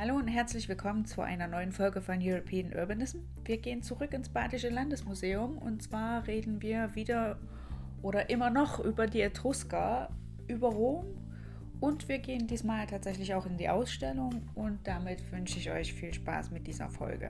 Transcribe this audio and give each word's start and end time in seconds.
Hallo 0.00 0.16
und 0.16 0.28
herzlich 0.28 0.66
willkommen 0.66 1.04
zu 1.04 1.20
einer 1.20 1.46
neuen 1.46 1.72
Folge 1.72 2.00
von 2.00 2.20
European 2.22 2.72
Urbanism. 2.74 3.18
Wir 3.44 3.58
gehen 3.58 3.82
zurück 3.82 4.14
ins 4.14 4.30
Badische 4.30 4.70
Landesmuseum 4.70 5.58
und 5.58 5.82
zwar 5.82 6.26
reden 6.26 6.62
wir 6.62 6.94
wieder 6.94 7.38
oder 8.00 8.30
immer 8.30 8.48
noch 8.48 8.80
über 8.80 9.06
die 9.06 9.20
Etrusker, 9.20 10.08
über 10.48 10.68
Rom 10.68 11.04
und 11.80 12.08
wir 12.08 12.16
gehen 12.16 12.46
diesmal 12.46 12.86
tatsächlich 12.86 13.34
auch 13.34 13.44
in 13.44 13.58
die 13.58 13.68
Ausstellung 13.68 14.48
und 14.54 14.78
damit 14.84 15.30
wünsche 15.32 15.58
ich 15.58 15.70
euch 15.70 15.92
viel 15.92 16.14
Spaß 16.14 16.50
mit 16.50 16.66
dieser 16.66 16.88
Folge. 16.88 17.28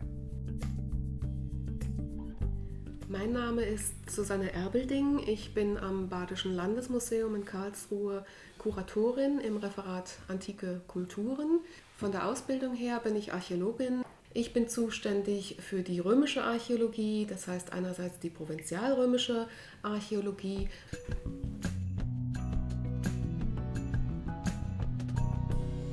Mein 3.08 3.32
Name 3.32 3.62
ist 3.62 4.08
Susanne 4.08 4.52
Erbelding. 4.52 5.18
Ich 5.26 5.52
bin 5.54 5.76
am 5.76 6.08
Badischen 6.08 6.54
Landesmuseum 6.54 7.34
in 7.34 7.44
Karlsruhe 7.44 8.24
Kuratorin 8.58 9.40
im 9.40 9.56
Referat 9.56 10.20
Antike 10.28 10.82
Kulturen. 10.86 11.58
Von 12.00 12.12
der 12.12 12.26
Ausbildung 12.26 12.74
her 12.74 12.98
bin 13.04 13.14
ich 13.14 13.34
Archäologin. 13.34 14.02
Ich 14.32 14.54
bin 14.54 14.70
zuständig 14.70 15.58
für 15.60 15.82
die 15.82 16.00
römische 16.00 16.42
Archäologie, 16.42 17.26
das 17.28 17.46
heißt 17.46 17.74
einerseits 17.74 18.18
die 18.20 18.30
provinzialrömische 18.30 19.46
Archäologie 19.82 20.70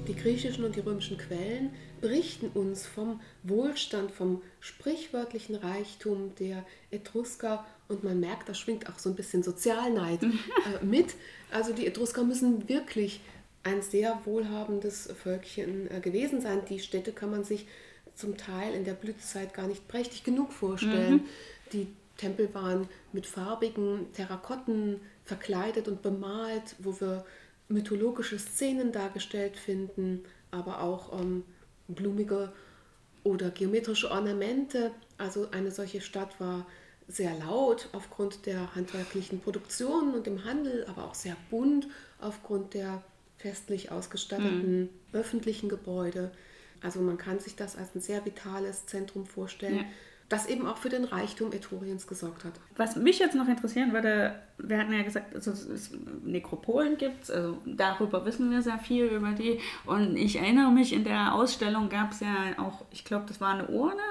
Die 0.08 0.16
griechischen 0.16 0.64
und 0.64 0.78
die 0.78 0.80
römischen 0.80 1.18
Quellen 1.18 1.72
berichten 2.00 2.48
uns 2.54 2.86
vom 2.86 3.20
Wohlstand, 3.44 4.12
vom 4.12 4.42
sprichwörtlichen 4.62 5.56
Reichtum 5.56 6.34
der 6.36 6.66
Etrusker 6.90 7.66
und 7.90 8.06
man 8.06 8.22
merkt, 8.22 8.48
da 8.48 8.54
schwingt 8.54 8.88
auch 8.90 8.98
so 8.98 9.10
ein 9.10 9.16
bisschen 9.16 9.44
Sozialneid 9.44 10.24
äh, 10.24 10.86
mit. 10.86 11.16
Also 11.52 11.74
die 11.74 11.86
Etrusker 11.86 12.24
müssen 12.24 12.70
wirklich 12.70 13.20
ein 13.64 13.82
sehr 13.82 14.22
wohlhabendes 14.26 15.10
Völkchen 15.22 15.90
äh, 15.92 16.00
gewesen 16.00 16.42
sein. 16.42 16.62
Die 16.70 16.80
Städte 16.80 17.12
kann 17.12 17.32
man 17.32 17.44
sich 17.44 17.68
zum 18.16 18.38
Teil 18.38 18.74
in 18.74 18.86
der 18.86 18.94
Blütezeit 18.94 19.54
gar 19.54 19.68
nicht 19.68 19.88
prächtig 19.88 20.24
genug 20.24 20.52
vorstellen. 20.52 21.16
Mhm. 21.16 21.26
Die 21.74 21.88
Tempel 22.18 22.54
waren 22.54 22.90
mit 23.14 23.28
farbigen 23.28 24.12
Terrakotten 24.14 25.02
verkleidet 25.24 25.88
und 25.88 26.02
bemalt, 26.02 26.76
wo 26.80 27.00
wir 27.00 27.26
mythologische 27.68 28.40
Szenen 28.40 28.92
dargestellt 28.92 29.58
finden, 29.58 30.24
aber 30.52 30.82
auch 30.82 31.20
ähm, 31.20 31.44
blumige 31.88 32.52
oder 33.24 33.50
geometrische 33.52 34.10
Ornamente. 34.10 34.92
Also 35.18 35.50
eine 35.52 35.72
solche 35.72 36.02
Stadt 36.02 36.40
war 36.40 36.66
sehr 37.08 37.38
laut 37.38 37.90
aufgrund 37.94 38.46
der 38.46 38.74
handwerklichen 38.76 39.40
Produktion 39.40 40.14
und 40.14 40.28
dem 40.28 40.44
Handel, 40.46 40.86
aber 40.88 41.06
auch 41.06 41.16
sehr 41.16 41.36
bunt 41.50 41.88
aufgrund 42.20 42.74
der 42.74 43.04
festlich 43.38 43.92
ausgestatteten 43.92 44.80
mhm. 44.80 44.90
öffentlichen 45.14 45.70
Gebäude. 45.70 46.32
Also 46.82 47.02
man 47.02 47.18
kann 47.18 47.40
sich 47.40 47.56
das 47.56 47.76
als 47.76 47.96
ein 47.96 48.02
sehr 48.02 48.26
vitales 48.26 48.86
Zentrum 48.86 49.26
vorstellen. 49.26 49.78
Ja 49.78 49.86
das 50.30 50.48
eben 50.48 50.68
auch 50.68 50.78
für 50.78 50.90
den 50.90 51.06
Reichtum 51.06 51.54
Etruriens 51.54 52.06
gesorgt 52.06 52.44
hat. 52.44 52.54
Was 52.76 52.98
mich 52.98 53.20
jetzt 53.20 53.36
noch 53.36 53.48
interessieren 53.48 53.94
würde, 53.94 54.36
wir 54.58 54.78
hatten 54.78 54.92
ja 54.92 55.04
gesagt, 55.04 55.34
also 55.34 55.52
es 55.52 55.92
Nekropolen 56.24 56.98
gibt 56.98 57.24
es, 57.24 57.32
also 57.32 57.60
darüber 57.66 58.26
wissen 58.26 58.52
wir 58.52 58.62
sehr 58.62 58.78
viel 58.78 59.06
über 59.06 59.32
die. 59.32 59.60
Und 59.86 60.18
ich 60.18 60.36
erinnere 60.36 60.72
mich, 60.72 60.92
in 60.92 61.06
der 61.06 61.34
Ausstellung 61.34 61.88
gab 61.88 62.12
es 62.12 62.20
ja 62.20 62.28
auch, 62.58 62.84
ich 62.92 63.06
glaube, 63.06 63.26
das 63.28 63.40
war 63.40 63.54
eine 63.54 63.68
Urne 63.68 64.02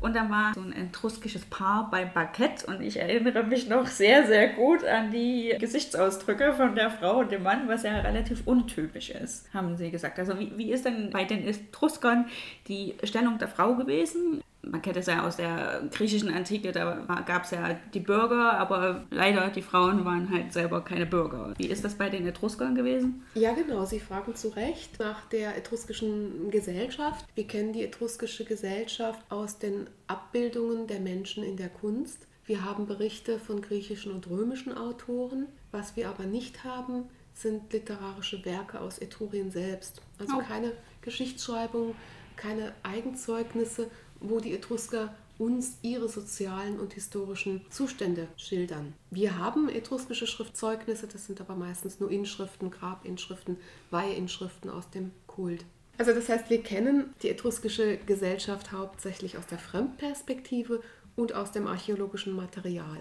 und 0.00 0.16
da 0.16 0.28
war 0.30 0.54
so 0.54 0.60
ein 0.60 0.72
etruskisches 0.72 1.44
Paar 1.46 1.90
beim 1.90 2.12
Bankett 2.12 2.64
und 2.64 2.80
ich 2.80 2.98
erinnere 2.98 3.42
mich 3.44 3.68
noch 3.68 3.86
sehr, 3.86 4.26
sehr 4.26 4.48
gut 4.54 4.84
an 4.84 5.10
die 5.10 5.54
Gesichtsausdrücke 5.58 6.54
von 6.54 6.74
der 6.74 6.90
Frau 6.90 7.20
und 7.20 7.30
dem 7.30 7.42
Mann, 7.42 7.68
was 7.68 7.82
ja 7.82 7.98
relativ 8.00 8.46
untypisch 8.46 9.10
ist, 9.10 9.52
haben 9.52 9.76
sie 9.76 9.90
gesagt. 9.90 10.18
Also 10.18 10.38
wie, 10.38 10.52
wie 10.56 10.72
ist 10.72 10.84
denn 10.84 11.10
bei 11.10 11.24
den 11.24 11.46
Etruskern 11.46 12.26
die 12.68 12.94
Stellung 13.04 13.38
der 13.38 13.48
Frau 13.48 13.74
gewesen? 13.74 14.42
Man 14.62 14.82
kennt 14.82 14.96
es 14.96 15.06
ja 15.06 15.26
aus 15.26 15.36
der 15.36 15.88
griechischen 15.90 16.32
Antike, 16.32 16.72
da 16.72 17.22
gab 17.26 17.44
es 17.44 17.50
ja 17.50 17.78
die 17.94 18.00
Bürger, 18.00 18.58
aber 18.58 19.06
leider 19.10 19.48
die 19.48 19.62
Frauen 19.62 20.04
waren 20.04 20.30
halt 20.30 20.52
selber 20.52 20.82
keine 20.82 21.06
Bürger. 21.06 21.54
Wie 21.56 21.66
ist 21.66 21.84
das 21.84 21.94
bei 21.94 22.10
den 22.10 22.26
Etruskern 22.26 22.74
gewesen? 22.74 23.22
Ja, 23.34 23.54
genau. 23.54 23.84
Sie 23.84 24.00
fragen 24.00 24.34
zu 24.34 24.48
Recht 24.48 24.98
nach 24.98 25.26
der 25.26 25.56
etruskischen 25.56 26.50
Gesellschaft. 26.50 27.24
Wir 27.34 27.46
kennen 27.46 27.72
die 27.72 27.84
etruskische 27.84 28.44
Gesellschaft 28.44 29.20
aus 29.30 29.58
den 29.58 29.88
Abbildungen 30.06 30.86
der 30.86 31.00
Menschen 31.00 31.42
in 31.42 31.56
der 31.56 31.70
Kunst. 31.70 32.26
Wir 32.44 32.64
haben 32.64 32.86
Berichte 32.86 33.38
von 33.38 33.62
griechischen 33.62 34.12
und 34.12 34.28
römischen 34.28 34.76
Autoren. 34.76 35.46
Was 35.70 35.96
wir 35.96 36.08
aber 36.08 36.24
nicht 36.24 36.64
haben, 36.64 37.04
sind 37.32 37.72
literarische 37.72 38.44
Werke 38.44 38.80
aus 38.80 38.98
Etrurien 38.98 39.50
selbst. 39.50 40.02
Also 40.18 40.36
oh. 40.38 40.42
keine 40.46 40.72
Geschichtsschreibung, 41.00 41.94
keine 42.36 42.72
Eigenzeugnisse 42.82 43.90
wo 44.20 44.40
die 44.40 44.54
Etrusker 44.54 45.14
uns 45.38 45.78
ihre 45.80 46.08
sozialen 46.08 46.78
und 46.78 46.92
historischen 46.92 47.62
Zustände 47.70 48.28
schildern. 48.36 48.92
Wir 49.10 49.38
haben 49.38 49.70
etruskische 49.70 50.26
Schriftzeugnisse, 50.26 51.06
das 51.06 51.26
sind 51.26 51.40
aber 51.40 51.54
meistens 51.54 51.98
nur 51.98 52.10
Inschriften, 52.10 52.70
Grabinschriften, 52.70 53.56
Weihinschriften 53.90 54.68
aus 54.68 54.90
dem 54.90 55.12
Kult. 55.26 55.64
Also 55.96 56.12
das 56.12 56.28
heißt, 56.28 56.50
wir 56.50 56.62
kennen 56.62 57.14
die 57.22 57.30
etruskische 57.30 57.98
Gesellschaft 57.98 58.72
hauptsächlich 58.72 59.38
aus 59.38 59.46
der 59.46 59.58
Fremdperspektive 59.58 60.82
und 61.16 61.34
aus 61.34 61.52
dem 61.52 61.66
archäologischen 61.66 62.34
Material. 62.34 62.98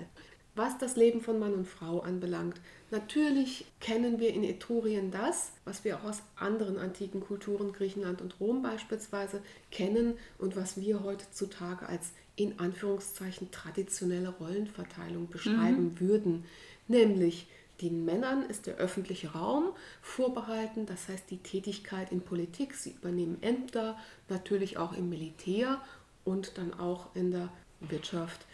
Was 0.55 0.77
das 0.77 0.95
Leben 0.95 1.21
von 1.21 1.39
Mann 1.39 1.53
und 1.53 1.67
Frau 1.67 1.99
anbelangt, 1.99 2.59
natürlich 2.91 3.65
kennen 3.79 4.19
wir 4.19 4.33
in 4.33 4.43
Etrurien 4.43 5.11
das, 5.11 5.51
was 5.63 5.83
wir 5.83 5.97
auch 5.97 6.05
aus 6.05 6.21
anderen 6.35 6.77
antiken 6.77 7.21
Kulturen, 7.21 7.71
Griechenland 7.71 8.21
und 8.21 8.39
Rom 8.39 8.61
beispielsweise, 8.61 9.41
kennen 9.71 10.17
und 10.37 10.55
was 10.55 10.79
wir 10.79 11.03
heutzutage 11.03 11.87
als 11.87 12.11
in 12.35 12.59
Anführungszeichen 12.59 13.51
traditionelle 13.51 14.29
Rollenverteilung 14.29 15.29
beschreiben 15.29 15.95
mhm. 15.95 15.99
würden. 15.99 16.45
Nämlich 16.87 17.47
den 17.81 18.03
Männern 18.03 18.43
ist 18.43 18.67
der 18.67 18.75
öffentliche 18.75 19.31
Raum 19.31 19.69
vorbehalten, 20.01 20.85
das 20.85 21.07
heißt 21.07 21.29
die 21.29 21.37
Tätigkeit 21.37 22.11
in 22.11 22.21
Politik, 22.21 22.73
sie 22.73 22.91
übernehmen 22.91 23.41
Ämter, 23.41 23.97
natürlich 24.27 24.77
auch 24.77 24.93
im 24.93 25.09
Militär 25.09 25.81
und 26.25 26.57
dann 26.57 26.73
auch 26.73 27.15
in 27.15 27.31
der 27.31 27.49
Wirtschaft. 27.79 28.45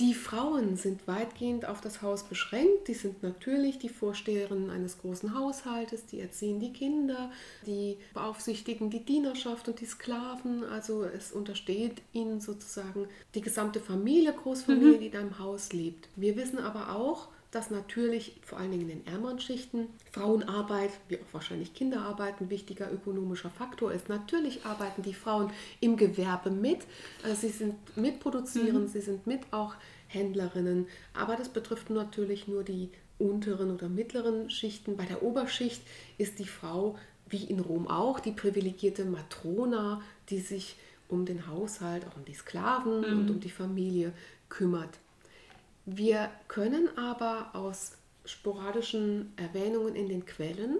Die 0.00 0.14
Frauen 0.14 0.76
sind 0.76 1.06
weitgehend 1.06 1.66
auf 1.66 1.80
das 1.80 2.02
Haus 2.02 2.24
beschränkt. 2.24 2.88
Die 2.88 2.94
sind 2.94 3.22
natürlich 3.22 3.78
die 3.78 3.88
Vorsteherinnen 3.88 4.68
eines 4.70 4.98
großen 4.98 5.38
Haushaltes, 5.38 6.06
die 6.06 6.20
erziehen 6.20 6.58
die 6.58 6.72
Kinder, 6.72 7.30
die 7.64 7.98
beaufsichtigen 8.12 8.90
die 8.90 9.04
Dienerschaft 9.04 9.68
und 9.68 9.80
die 9.80 9.86
Sklaven. 9.86 10.64
Also 10.64 11.04
es 11.04 11.30
untersteht 11.30 12.02
ihnen 12.12 12.40
sozusagen 12.40 13.06
die 13.36 13.40
gesamte 13.40 13.78
Familie, 13.78 14.32
Großfamilie, 14.32 14.96
mhm. 14.96 15.00
die 15.00 15.06
in 15.06 15.16
einem 15.16 15.38
Haus 15.38 15.72
lebt. 15.72 16.08
Wir 16.16 16.34
wissen 16.36 16.58
aber 16.58 16.96
auch, 16.96 17.28
dass 17.54 17.70
natürlich 17.70 18.40
vor 18.42 18.58
allen 18.58 18.72
Dingen 18.72 18.90
in 18.90 19.02
den 19.02 19.06
ärmeren 19.06 19.38
Schichten 19.38 19.86
Frauenarbeit, 20.10 20.90
wie 21.08 21.16
auch 21.16 21.32
wahrscheinlich 21.32 21.72
Kinderarbeit, 21.72 22.40
ein 22.40 22.50
wichtiger 22.50 22.92
ökonomischer 22.92 23.50
Faktor 23.50 23.92
ist. 23.92 24.08
Natürlich 24.08 24.64
arbeiten 24.64 25.02
die 25.02 25.14
Frauen 25.14 25.50
im 25.80 25.96
Gewerbe 25.96 26.50
mit. 26.50 26.80
Äh, 27.22 27.34
sie 27.34 27.50
sind 27.50 27.74
mitproduzieren, 27.96 28.82
mhm. 28.82 28.88
sie 28.88 29.00
sind 29.00 29.26
mit 29.28 29.40
auch 29.52 29.74
Händlerinnen. 30.08 30.88
Aber 31.12 31.36
das 31.36 31.48
betrifft 31.48 31.90
natürlich 31.90 32.48
nur 32.48 32.64
die 32.64 32.90
unteren 33.18 33.70
oder 33.70 33.88
mittleren 33.88 34.50
Schichten. 34.50 34.96
Bei 34.96 35.04
der 35.04 35.22
Oberschicht 35.22 35.82
ist 36.18 36.40
die 36.40 36.48
Frau, 36.48 36.98
wie 37.28 37.44
in 37.44 37.60
Rom 37.60 37.86
auch, 37.86 38.18
die 38.18 38.32
privilegierte 38.32 39.04
Matrona, 39.04 40.02
die 40.28 40.40
sich 40.40 40.76
um 41.08 41.24
den 41.24 41.46
Haushalt, 41.46 42.04
auch 42.08 42.16
um 42.16 42.24
die 42.24 42.34
Sklaven 42.34 43.00
mhm. 43.00 43.20
und 43.20 43.30
um 43.30 43.40
die 43.40 43.50
Familie 43.50 44.12
kümmert. 44.48 44.98
Wir 45.86 46.30
können 46.48 46.96
aber 46.96 47.50
aus 47.54 47.98
sporadischen 48.24 49.32
Erwähnungen 49.36 49.94
in 49.94 50.08
den 50.08 50.24
Quellen, 50.24 50.78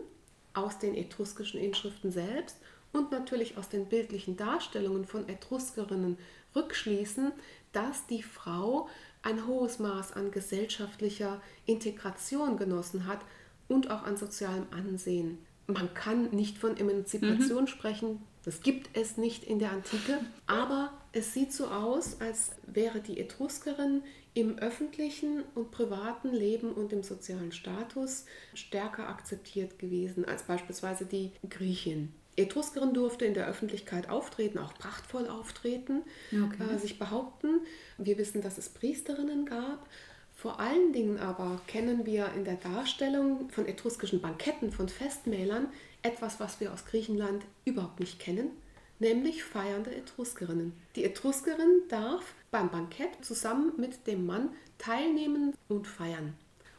aus 0.55 0.79
den 0.79 0.95
etruskischen 0.95 1.61
Inschriften 1.61 2.11
selbst 2.11 2.57
und 2.93 3.11
natürlich 3.11 3.59
aus 3.59 3.69
den 3.69 3.87
bildlichen 3.87 4.37
Darstellungen 4.37 5.05
von 5.05 5.29
Etruskerinnen 5.29 6.17
rückschließen, 6.55 7.33
dass 7.73 8.07
die 8.07 8.23
Frau 8.23 8.89
ein 9.23 9.47
hohes 9.47 9.79
Maß 9.79 10.13
an 10.13 10.31
gesellschaftlicher 10.31 11.43
Integration 11.67 12.57
genossen 12.57 13.07
hat 13.07 13.21
und 13.69 13.91
auch 13.91 14.05
an 14.05 14.17
sozialem 14.17 14.67
Ansehen. 14.71 15.39
Man 15.67 15.93
kann 15.95 16.31
nicht 16.31 16.59
von 16.59 16.77
Emanzipation 16.77 17.65
mhm. 17.65 17.69
sprechen, 17.69 18.23
das 18.45 18.61
gibt 18.61 18.97
es 18.97 19.17
nicht 19.17 19.43
in 19.45 19.59
der 19.59 19.73
Antike, 19.73 20.21
aber 20.47 20.93
es 21.13 21.33
sieht 21.33 21.53
so 21.53 21.69
aus, 21.69 22.21
als 22.21 22.51
wäre 22.67 23.01
die 23.01 23.19
Etruskerin 23.19 24.03
im 24.35 24.59
öffentlichen 24.59 25.45
und 25.55 25.71
privaten 25.71 26.33
Leben 26.33 26.73
und 26.73 26.93
im 26.93 27.03
sozialen 27.03 27.53
Status 27.53 28.25
stärker 28.53 29.09
akzeptiert 29.09 29.79
gewesen 29.79 30.25
als 30.25 30.43
beispielsweise 30.43 31.07
die 31.07 31.31
Griechin. 31.49 32.13
Etruskerin 32.37 32.93
durfte 32.95 33.25
in 33.25 33.35
der 33.35 33.47
Öffentlichkeit 33.47 34.09
auftreten, 34.11 34.59
auch 34.59 34.75
prachtvoll 34.75 35.29
auftreten, 35.29 36.03
okay. 36.33 36.75
äh, 36.75 36.79
sich 36.79 36.99
behaupten. 36.99 37.61
Wir 37.97 38.19
wissen, 38.19 38.43
dass 38.43 38.59
es 38.59 38.69
Priesterinnen 38.69 39.47
gab. 39.47 39.89
Vor 40.35 40.59
allen 40.59 40.93
Dingen 40.93 41.19
aber 41.19 41.61
kennen 41.69 42.05
wir 42.07 42.33
in 42.35 42.45
der 42.45 42.57
Darstellung 42.57 43.49
von 43.51 43.67
etruskischen 43.67 44.21
Banketten, 44.21 44.73
von 44.73 44.89
Festmählern, 44.89 45.69
etwas, 46.03 46.41
was 46.41 46.59
wir 46.59 46.73
aus 46.73 46.85
Griechenland 46.85 47.45
überhaupt 47.65 48.01
nicht 48.01 48.19
kennen, 48.19 48.51
nämlich 48.99 49.45
feiernde 49.45 49.95
Etruskerinnen. 49.95 50.73
Die 50.97 51.05
Etruskerin 51.05 51.83
darf 51.89 52.35
beim 52.51 52.71
Bankett 52.71 53.25
zusammen 53.25 53.73
mit 53.77 54.07
dem 54.07 54.27
Mann 54.27 54.51
teilnehmen 54.79 55.55
und 55.69 55.87
feiern. 55.87 56.35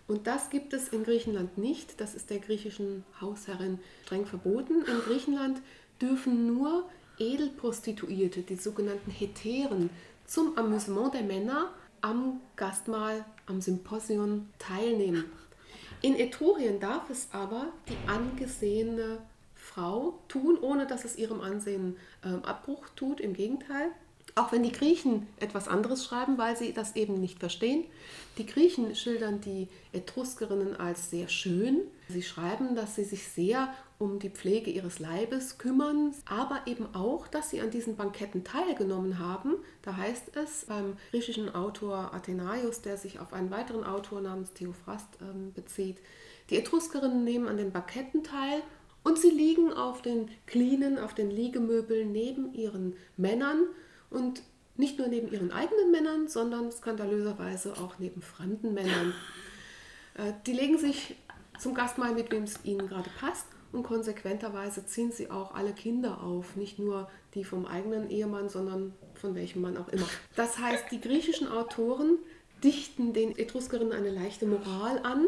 Und 0.07 0.27
das 0.27 0.49
gibt 0.49 0.73
es 0.73 0.89
in 0.89 1.03
Griechenland 1.03 1.57
nicht. 1.57 1.99
Das 1.99 2.13
ist 2.13 2.29
der 2.29 2.39
griechischen 2.39 3.03
Hausherrin 3.19 3.79
streng 4.03 4.25
verboten. 4.25 4.83
In 4.85 4.99
Griechenland 4.99 5.61
dürfen 5.99 6.45
nur 6.45 6.87
Edelprostituierte, 7.17 8.41
die 8.41 8.55
sogenannten 8.55 9.09
Heteren, 9.09 9.89
zum 10.25 10.57
Amüsement 10.57 11.13
der 11.13 11.23
Männer 11.23 11.71
am 12.01 12.41
Gastmahl, 12.55 13.25
am 13.47 13.61
Symposion 13.61 14.49
teilnehmen. 14.59 15.25
In 16.01 16.15
Etrurien 16.15 16.79
darf 16.79 17.09
es 17.09 17.29
aber 17.31 17.67
die 17.89 17.97
angesehene 18.07 19.19
Frau 19.75 20.19
tun, 20.29 20.57
ohne 20.61 20.87
dass 20.87 21.03
es 21.03 21.17
ihrem 21.17 21.41
Ansehen 21.41 21.97
äh, 22.23 22.29
Abbruch 22.47 22.87
tut. 22.95 23.19
Im 23.19 23.33
Gegenteil. 23.33 23.91
Auch 24.33 24.51
wenn 24.51 24.63
die 24.63 24.71
Griechen 24.71 25.27
etwas 25.39 25.67
anderes 25.67 26.03
schreiben, 26.03 26.37
weil 26.37 26.57
sie 26.57 26.73
das 26.73 26.95
eben 26.95 27.21
nicht 27.21 27.39
verstehen. 27.39 27.85
Die 28.37 28.45
Griechen 28.45 28.95
schildern 28.95 29.39
die 29.39 29.67
Etruskerinnen 29.93 30.75
als 30.75 31.09
sehr 31.09 31.29
schön. 31.29 31.81
Sie 32.09 32.23
schreiben, 32.23 32.75
dass 32.75 32.95
sie 32.95 33.03
sich 33.03 33.27
sehr 33.27 33.73
um 33.97 34.19
die 34.19 34.29
Pflege 34.29 34.71
ihres 34.71 34.99
Leibes 34.99 35.57
kümmern, 35.57 36.13
aber 36.25 36.63
eben 36.65 36.93
auch, 36.93 37.27
dass 37.27 37.49
sie 37.49 37.61
an 37.61 37.71
diesen 37.71 37.95
Banketten 37.95 38.43
teilgenommen 38.43 39.19
haben. 39.19 39.55
Da 39.83 39.95
heißt 39.95 40.35
es 40.35 40.65
beim 40.65 40.97
griechischen 41.11 41.53
Autor 41.53 42.13
Athenaios, 42.13 42.81
der 42.81 42.97
sich 42.97 43.19
auf 43.19 43.31
einen 43.31 43.51
weiteren 43.51 43.85
Autor 43.85 44.19
namens 44.19 44.51
Theophrast 44.53 45.07
ähm, 45.21 45.53
bezieht, 45.53 45.99
die 46.49 46.57
Etruskerinnen 46.57 47.23
nehmen 47.23 47.47
an 47.47 47.57
den 47.57 47.71
Banketten 47.71 48.23
teil 48.23 48.61
und 49.05 49.19
sie 49.19 49.29
liegen 49.29 49.71
auf 49.71 50.01
den 50.01 50.29
Klinen, 50.47 50.97
auf 50.97 51.13
den 51.13 51.29
Liegemöbeln 51.29 52.11
neben 52.11 52.53
ihren 52.53 52.95
Männern 53.17 53.61
und 54.09 54.41
nicht 54.77 54.97
nur 54.97 55.07
neben 55.07 55.31
ihren 55.31 55.51
eigenen 55.51 55.91
Männern, 55.91 56.27
sondern 56.27 56.71
skandalöserweise 56.71 57.73
auch 57.77 57.99
neben 57.99 58.21
fremden 58.21 58.73
Männern. 58.73 59.13
Äh, 60.17 60.31
die 60.45 60.53
legen 60.53 60.77
sich 60.77 61.17
zum 61.59 61.73
Gastmahl 61.73 62.13
mit 62.13 62.31
wem 62.31 62.43
es 62.43 62.63
ihnen 62.63 62.87
gerade 62.87 63.09
passt 63.19 63.47
und 63.73 63.83
konsequenterweise 63.83 64.85
ziehen 64.85 65.11
sie 65.11 65.29
auch 65.29 65.53
alle 65.53 65.73
Kinder 65.73 66.23
auf, 66.23 66.55
nicht 66.55 66.79
nur 66.79 67.09
die 67.33 67.43
vom 67.43 67.65
eigenen 67.65 68.09
Ehemann, 68.09 68.47
sondern 68.47 68.93
von 69.13 69.35
welchem 69.35 69.61
Mann 69.61 69.75
auch 69.75 69.89
immer. 69.89 70.07
Das 70.37 70.57
heißt, 70.57 70.85
die 70.89 71.01
griechischen 71.01 71.49
Autoren 71.49 72.17
dichten 72.63 73.11
den 73.11 73.37
Etruskerinnen 73.37 73.91
eine 73.91 74.09
leichte 74.09 74.45
Moral 74.45 74.99
an, 75.03 75.25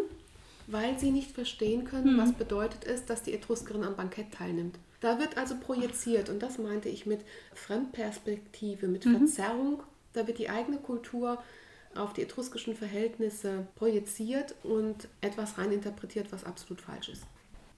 weil 0.67 0.99
sie 0.99 1.11
nicht 1.11 1.31
verstehen 1.31 1.85
können, 1.85 2.11
hm. 2.11 2.17
was 2.17 2.33
bedeutet 2.33 2.85
es, 2.85 3.05
dass 3.05 3.23
die 3.23 3.33
Etruskerin 3.33 3.83
am 3.83 3.95
Bankett 3.95 4.33
teilnimmt. 4.33 4.77
Da 4.99 5.19
wird 5.19 5.37
also 5.37 5.55
projiziert, 5.59 6.29
und 6.29 6.41
das 6.41 6.57
meinte 6.57 6.89
ich 6.89 7.05
mit 7.05 7.21
Fremdperspektive, 7.53 8.87
mit 8.87 9.05
mhm. 9.05 9.17
Verzerrung. 9.17 9.83
Da 10.13 10.25
wird 10.25 10.39
die 10.39 10.49
eigene 10.49 10.77
Kultur 10.77 11.37
auf 11.95 12.13
die 12.13 12.23
etruskischen 12.23 12.75
Verhältnisse 12.75 13.67
projiziert 13.75 14.55
und 14.63 15.07
etwas 15.21 15.57
reininterpretiert, 15.57 16.31
was 16.31 16.43
absolut 16.43 16.81
falsch 16.81 17.09
ist. 17.09 17.23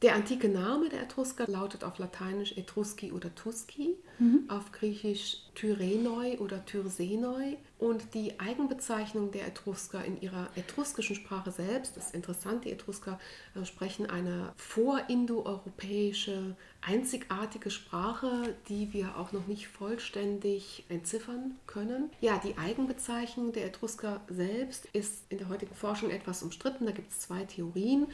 Der 0.02 0.16
antike 0.16 0.48
Name 0.48 0.88
der 0.88 1.02
Etrusker 1.02 1.46
lautet 1.48 1.84
auf 1.84 1.98
Lateinisch 1.98 2.56
Etruski 2.56 3.12
oder 3.12 3.36
Tuski, 3.36 3.98
mhm. 4.18 4.46
auf 4.48 4.72
Griechisch 4.72 5.40
Tyrenoi 5.60 6.38
oder 6.38 6.66
Tyrsenoi 6.66 7.58
und 7.80 8.14
die 8.14 8.40
Eigenbezeichnung 8.40 9.32
der 9.32 9.46
Etrusker 9.46 10.06
in 10.06 10.22
ihrer 10.22 10.48
etruskischen 10.56 11.18
Sprache 11.18 11.52
selbst 11.52 11.98
ist 11.98 12.16
interessant. 12.16 12.64
Die 12.64 12.72
Etrusker 12.72 13.20
äh, 13.56 13.66
sprechen 13.66 14.10
eine 14.10 14.54
vorindoeuropäische, 14.56 16.56
einzigartige 16.80 17.72
Sprache, 17.72 18.56
die 18.70 18.94
wir 18.94 19.18
auch 19.18 19.34
noch 19.34 19.48
nicht 19.48 19.68
vollständig 19.68 20.86
entziffern 20.88 21.58
können. 21.68 22.10
Ja, 22.22 22.40
die 22.42 22.58
Eigenbezeichnung 22.58 23.52
der 23.52 23.66
Etrusker 23.66 24.22
selbst 24.30 24.86
ist 24.94 25.26
in 25.28 25.40
der 25.40 25.50
heutigen 25.50 25.76
Forschung 25.76 26.10
etwas 26.10 26.42
umstritten. 26.42 26.86
Da 26.86 26.94
gibt 26.94 27.12
es 27.12 27.20
zwei 27.20 27.44
Theorien. 27.44 28.08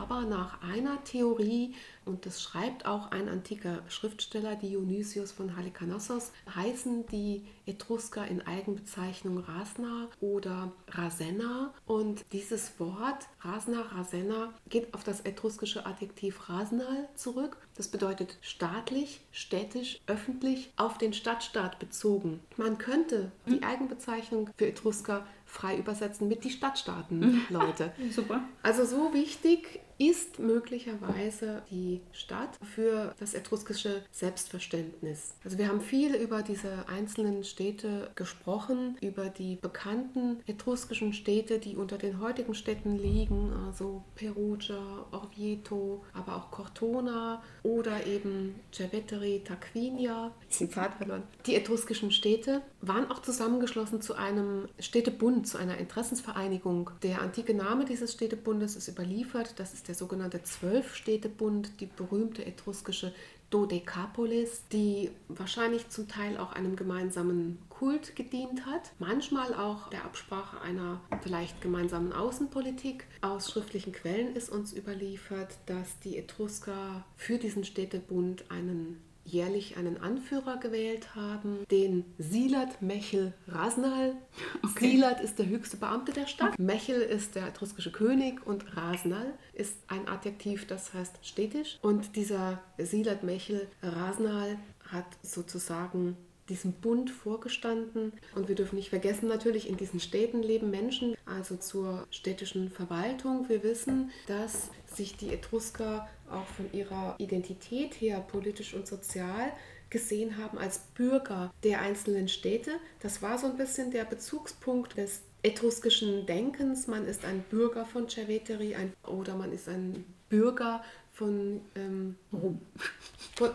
Aber 0.00 0.22
nach 0.22 0.62
einer 0.62 1.04
Theorie, 1.04 1.74
und 2.06 2.24
das 2.24 2.42
schreibt 2.42 2.86
auch 2.86 3.10
ein 3.10 3.28
antiker 3.28 3.82
Schriftsteller, 3.88 4.56
Dionysius 4.56 5.32
von 5.32 5.56
Halikarnassos, 5.56 6.32
heißen 6.54 7.06
die 7.08 7.44
Etrusker 7.66 8.26
in 8.26 8.46
Eigenbezeichnung 8.46 9.38
Rasna 9.38 10.08
oder 10.20 10.72
Rasenna. 10.88 11.74
Und 11.84 12.24
dieses 12.32 12.78
Wort 12.80 13.26
Rasna, 13.40 13.82
Rasenna 13.82 14.54
geht 14.68 14.94
auf 14.94 15.04
das 15.04 15.20
etruskische 15.20 15.84
Adjektiv 15.84 16.48
Rasnal 16.48 17.08
zurück. 17.16 17.58
Das 17.76 17.88
bedeutet 17.88 18.38
staatlich, 18.40 19.20
städtisch, 19.32 20.00
öffentlich, 20.06 20.70
auf 20.76 20.98
den 20.98 21.12
Stadtstaat 21.12 21.78
bezogen. 21.78 22.40
Man 22.56 22.78
könnte 22.78 23.32
die. 23.46 23.66
Eigenbezeichnung 23.66 24.48
für 24.56 24.68
Etrusker 24.68 25.26
frei 25.44 25.76
übersetzen 25.76 26.28
mit 26.28 26.44
die 26.44 26.50
Stadtstaaten, 26.50 27.46
Leute. 27.50 27.92
Super. 28.10 28.40
Also 28.62 28.84
so 28.84 29.12
wichtig 29.12 29.80
ist 29.98 30.38
möglicherweise 30.38 31.62
die 31.70 32.00
Stadt 32.12 32.58
für 32.74 33.14
das 33.18 33.34
etruskische 33.34 34.02
Selbstverständnis. 34.12 35.34
Also 35.44 35.58
wir 35.58 35.68
haben 35.68 35.80
viel 35.80 36.14
über 36.14 36.42
diese 36.42 36.88
einzelnen 36.88 37.44
Städte 37.44 38.10
gesprochen, 38.14 38.96
über 39.00 39.28
die 39.28 39.56
bekannten 39.56 40.40
etruskischen 40.46 41.12
Städte, 41.12 41.58
die 41.58 41.76
unter 41.76 41.98
den 41.98 42.20
heutigen 42.20 42.54
Städten 42.54 42.98
liegen, 42.98 43.52
also 43.66 44.02
Perugia, 44.14 45.06
Orvieto, 45.12 46.04
aber 46.12 46.36
auch 46.36 46.50
Cortona 46.50 47.42
oder 47.62 48.06
eben 48.06 48.54
Cerveteri, 48.72 49.42
Tarquinia, 49.44 50.32
Die 51.46 51.54
etruskischen 51.54 52.10
Städte 52.10 52.62
waren 52.80 53.10
auch 53.10 53.20
zusammengeschlossen 53.22 54.00
zu 54.00 54.14
einem 54.14 54.68
Städtebund, 54.78 55.46
zu 55.46 55.58
einer 55.58 55.78
Interessensvereinigung. 55.78 56.90
Der 57.02 57.20
antike 57.20 57.54
Name 57.54 57.84
dieses 57.84 58.12
Städtebundes 58.12 58.76
ist 58.76 58.88
überliefert, 58.88 59.54
das 59.58 59.74
ist 59.74 59.85
der 59.88 59.94
sogenannte 59.94 60.42
Zwölfstädtebund, 60.42 61.80
die 61.80 61.86
berühmte 61.86 62.44
etruskische 62.44 63.12
Dodekapolis, 63.50 64.64
die 64.72 65.10
wahrscheinlich 65.28 65.88
zum 65.88 66.08
Teil 66.08 66.36
auch 66.36 66.52
einem 66.52 66.74
gemeinsamen 66.74 67.58
Kult 67.68 68.16
gedient 68.16 68.66
hat, 68.66 68.92
manchmal 68.98 69.54
auch 69.54 69.88
der 69.90 70.04
Absprache 70.04 70.60
einer 70.60 71.00
vielleicht 71.22 71.60
gemeinsamen 71.60 72.12
Außenpolitik. 72.12 73.06
Aus 73.20 73.50
schriftlichen 73.50 73.92
Quellen 73.92 74.34
ist 74.34 74.50
uns 74.50 74.72
überliefert, 74.72 75.58
dass 75.66 75.98
die 76.00 76.16
Etrusker 76.16 77.04
für 77.16 77.38
diesen 77.38 77.64
Städtebund 77.64 78.50
einen 78.50 79.00
jährlich 79.26 79.76
einen 79.76 80.00
Anführer 80.00 80.56
gewählt 80.58 81.14
haben, 81.14 81.66
den 81.70 82.04
Silat 82.18 82.80
Mechel 82.82 83.34
Rasnal. 83.46 84.14
Okay. 84.62 84.90
Silat 84.90 85.20
ist 85.20 85.38
der 85.38 85.46
höchste 85.46 85.76
Beamte 85.76 86.12
der 86.12 86.26
Stadt, 86.26 86.58
Mechel 86.58 87.00
ist 87.00 87.34
der 87.34 87.46
etruskische 87.46 87.92
König 87.92 88.46
und 88.46 88.76
Rasnal 88.76 89.32
ist 89.54 89.76
ein 89.88 90.08
Adjektiv, 90.08 90.66
das 90.66 90.92
heißt 90.92 91.18
städtisch. 91.22 91.78
Und 91.82 92.16
dieser 92.16 92.60
Silat 92.78 93.22
Mechel 93.22 93.68
Rasnal 93.82 94.58
hat 94.92 95.06
sozusagen 95.22 96.16
diesem 96.48 96.72
Bund 96.72 97.10
vorgestanden. 97.10 98.12
Und 98.34 98.48
wir 98.48 98.54
dürfen 98.54 98.76
nicht 98.76 98.90
vergessen, 98.90 99.28
natürlich 99.28 99.68
in 99.68 99.76
diesen 99.76 100.00
Städten 100.00 100.42
leben 100.42 100.70
Menschen, 100.70 101.16
also 101.26 101.56
zur 101.56 102.06
städtischen 102.10 102.70
Verwaltung. 102.70 103.48
Wir 103.48 103.62
wissen, 103.62 104.10
dass 104.26 104.70
sich 104.86 105.16
die 105.16 105.30
Etrusker 105.30 106.08
auch 106.30 106.46
von 106.46 106.72
ihrer 106.72 107.14
Identität 107.18 107.94
her, 108.00 108.20
politisch 108.20 108.74
und 108.74 108.86
sozial, 108.86 109.52
gesehen 109.88 110.36
haben 110.36 110.58
als 110.58 110.78
Bürger 110.94 111.52
der 111.62 111.80
einzelnen 111.80 112.28
Städte. 112.28 112.72
Das 113.00 113.22
war 113.22 113.38
so 113.38 113.46
ein 113.46 113.56
bisschen 113.56 113.90
der 113.90 114.04
Bezugspunkt 114.04 114.96
des 114.96 115.22
etruskischen 115.42 116.26
Denkens. 116.26 116.88
Man 116.88 117.06
ist 117.06 117.24
ein 117.24 117.44
Bürger 117.50 117.84
von 117.84 118.08
Cerveteri 118.08 118.74
ein, 118.74 118.92
oder 119.06 119.36
man 119.36 119.52
ist 119.52 119.68
ein 119.68 120.04
Bürger 120.28 120.82
von 121.16 121.62
ähm, 121.74 122.16
Rom. 122.32 122.60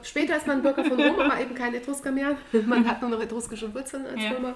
Später 0.02 0.36
ist 0.36 0.48
man 0.48 0.64
Bürger 0.64 0.84
von 0.84 1.00
Rom, 1.00 1.20
aber 1.20 1.40
eben 1.40 1.54
kein 1.54 1.76
Etrusker 1.76 2.12
mehr. 2.12 2.38
Man 2.66 2.88
hat 2.88 3.02
nur 3.02 3.12
noch 3.12 3.22
etruskische 3.22 3.74
Wurzeln 3.74 4.06
als 4.08 4.22
ja. 4.22 4.32
Römer. 4.32 4.56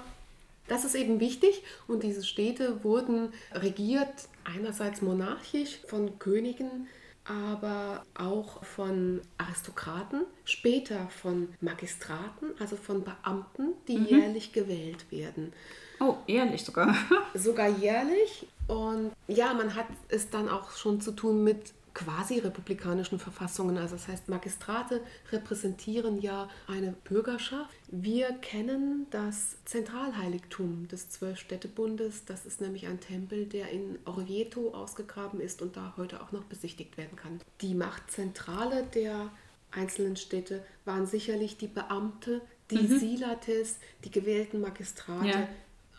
Das 0.67 0.83
ist 0.83 0.95
eben 0.95 1.19
wichtig 1.19 1.62
und 1.88 2.01
diese 2.01 2.24
Städte 2.24 2.83
wurden 2.83 3.31
regiert 3.53 4.09
einerseits 4.43 5.03
monarchisch 5.03 5.77
von 5.88 6.17
Königen, 6.17 6.88
aber 7.25 8.03
auch 8.15 8.63
von 8.63 9.21
Aristokraten, 9.38 10.25
später 10.43 11.07
von 11.09 11.50
Magistraten, 11.62 12.53
also 12.59 12.75
von 12.75 13.03
Beamten, 13.03 13.74
die 13.88 14.00
mhm. 14.00 14.05
jährlich 14.07 14.53
gewählt 14.53 15.12
werden. 15.12 15.53
Oh, 16.00 16.15
jährlich 16.25 16.63
sogar. 16.63 16.95
sogar 17.35 17.67
jährlich. 17.67 18.47
Und 18.67 19.12
ja, 19.27 19.53
man 19.53 19.75
hat 19.75 19.85
es 20.09 20.31
dann 20.31 20.50
auch 20.50 20.71
schon 20.71 21.00
zu 21.00 21.12
tun 21.12 21.43
mit 21.43 21.74
quasi 21.95 22.37
republikanischen 22.39 23.17
Verfassungen. 23.17 23.77
Also 23.79 23.95
das 23.95 24.07
heißt, 24.07 24.29
Magistrate 24.29 25.01
repräsentieren 25.31 26.21
ja 26.21 26.47
eine 26.67 26.91
Bürgerschaft. 27.05 27.73
Wir 27.87 28.33
kennen 28.33 29.07
das 29.09 29.57
Zentralheiligtum 29.65 30.87
des 30.89 31.09
Zwölfstädtebundes. 31.09 32.25
Das 32.25 32.45
ist 32.45 32.61
nämlich 32.61 32.85
ein 32.85 32.99
Tempel, 32.99 33.45
der 33.47 33.69
in 33.71 33.97
Orvieto 34.05 34.73
ausgegraben 34.73 35.39
ist 35.39 35.61
und 35.63 35.75
da 35.77 35.93
heute 35.97 36.21
auch 36.21 36.31
noch 36.31 36.43
besichtigt 36.43 36.97
werden 36.97 37.15
kann. 37.15 37.39
Die 37.61 37.73
Machtzentrale 37.73 38.83
der 38.93 39.31
einzelnen 39.71 40.15
Städte 40.17 40.63
waren 40.85 41.07
sicherlich 41.07 41.57
die 41.57 41.67
Beamte, 41.67 42.41
die 42.71 42.77
Mhm. 42.77 42.99
Silates, 42.99 43.77
die 44.03 44.11
gewählten 44.11 44.59
Magistrate 44.61 45.27
Ja. 45.27 45.47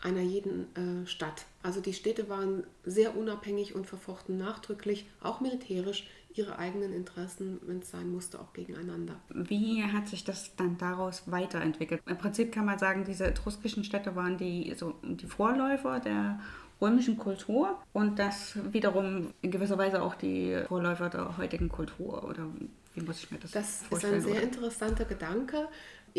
Einer 0.07 0.21
jeden 0.21 0.67
äh, 0.75 1.05
Stadt. 1.07 1.45
Also 1.63 1.81
die 1.81 1.93
Städte 1.93 2.29
waren 2.29 2.63
sehr 2.85 3.17
unabhängig 3.17 3.75
und 3.75 3.85
verfochten 3.85 4.37
nachdrücklich, 4.37 5.05
auch 5.21 5.41
militärisch, 5.41 6.07
ihre 6.33 6.59
eigenen 6.59 6.93
Interessen, 6.93 7.59
wenn 7.65 7.79
es 7.79 7.89
sein 7.89 8.11
musste, 8.11 8.39
auch 8.39 8.53
gegeneinander. 8.53 9.15
Wie 9.29 9.83
hat 9.83 10.07
sich 10.07 10.23
das 10.23 10.55
dann 10.55 10.77
daraus 10.77 11.23
weiterentwickelt? 11.25 12.01
Im 12.05 12.17
Prinzip 12.17 12.51
kann 12.51 12.65
man 12.65 12.77
sagen, 12.77 13.05
diese 13.05 13.25
etruskischen 13.25 13.83
Städte 13.83 14.15
waren 14.15 14.37
die, 14.37 14.73
so, 14.77 14.93
die 15.03 15.25
Vorläufer 15.25 15.99
der 15.99 16.39
römischen 16.79 17.17
Kultur 17.17 17.75
und 17.91 18.19
das 18.19 18.55
wiederum 18.71 19.33
in 19.41 19.49
gewisser 19.51 19.77
Weise 19.79 20.01
auch 20.01 20.13
die 20.15 20.61
Vorläufer 20.67 21.09
der 21.09 21.37
heutigen 21.37 21.69
Kultur. 21.69 22.23
Oder 22.23 22.45
wie 22.93 23.01
muss 23.01 23.23
ich 23.23 23.31
mir 23.31 23.39
das, 23.39 23.51
Das 23.51 23.69
ist 23.69 23.87
vorstellen? 23.87 24.15
ein 24.15 24.21
sehr 24.21 24.31
oder? 24.33 24.43
interessanter 24.43 25.05
Gedanke. 25.05 25.67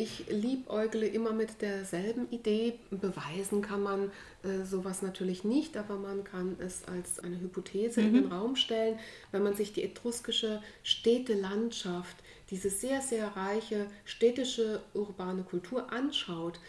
Ich 0.01 0.27
liebäugle 0.29 1.09
immer 1.09 1.33
mit 1.33 1.61
derselben 1.61 2.31
Idee. 2.31 2.79
Beweisen 2.93 3.63
kann 3.63 3.83
man 3.83 4.13
äh, 4.45 4.65
sowas 4.65 5.03
natürlich 5.03 5.43
nicht, 5.43 5.77
aber 5.77 5.97
man 5.97 6.23
kann 6.23 6.55
es 6.61 6.85
als 6.85 7.19
eine 7.19 7.41
Hypothese 7.41 8.03
in 8.03 8.15
den 8.15 8.33
Raum 8.33 8.55
stellen. 8.55 9.01
Wenn 9.33 9.43
man 9.43 9.57
sich 9.57 9.73
die 9.73 9.83
etruskische 9.83 10.63
Städtelandschaft, 10.85 12.17
diese 12.51 12.71
sehr, 12.71 13.01
sehr 13.01 13.27
reiche 13.37 13.89
städtische 14.05 14.83
urbane 14.95 15.43
Kultur 15.43 15.93
anschaut, 15.93 16.61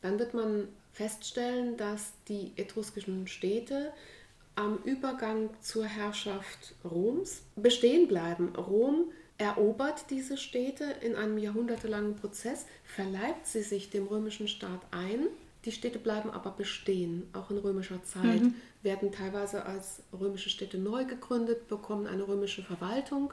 dann 0.00 0.18
wird 0.18 0.32
man 0.32 0.66
feststellen, 0.94 1.76
dass 1.76 2.14
die 2.28 2.52
etruskischen 2.56 3.26
Städte 3.26 3.92
am 4.54 4.78
Übergang 4.84 5.50
zur 5.60 5.84
Herrschaft 5.84 6.74
Roms 6.82 7.42
bestehen 7.56 8.08
bleiben. 8.08 8.56
Rom 8.56 9.10
erobert 9.40 10.10
diese 10.10 10.36
Städte 10.36 10.84
in 11.00 11.16
einem 11.16 11.38
jahrhundertelangen 11.38 12.14
Prozess, 12.14 12.66
verleibt 12.84 13.46
sie 13.46 13.62
sich 13.62 13.88
dem 13.88 14.06
römischen 14.06 14.48
Staat 14.48 14.80
ein. 14.90 15.28
Die 15.64 15.72
Städte 15.72 15.98
bleiben 15.98 16.30
aber 16.30 16.50
bestehen, 16.50 17.26
auch 17.32 17.50
in 17.50 17.56
römischer 17.56 18.02
Zeit, 18.04 18.42
werden 18.82 19.12
teilweise 19.12 19.64
als 19.64 20.02
römische 20.18 20.50
Städte 20.50 20.76
neu 20.76 21.06
gegründet, 21.06 21.68
bekommen 21.68 22.06
eine 22.06 22.28
römische 22.28 22.62
Verwaltung, 22.62 23.32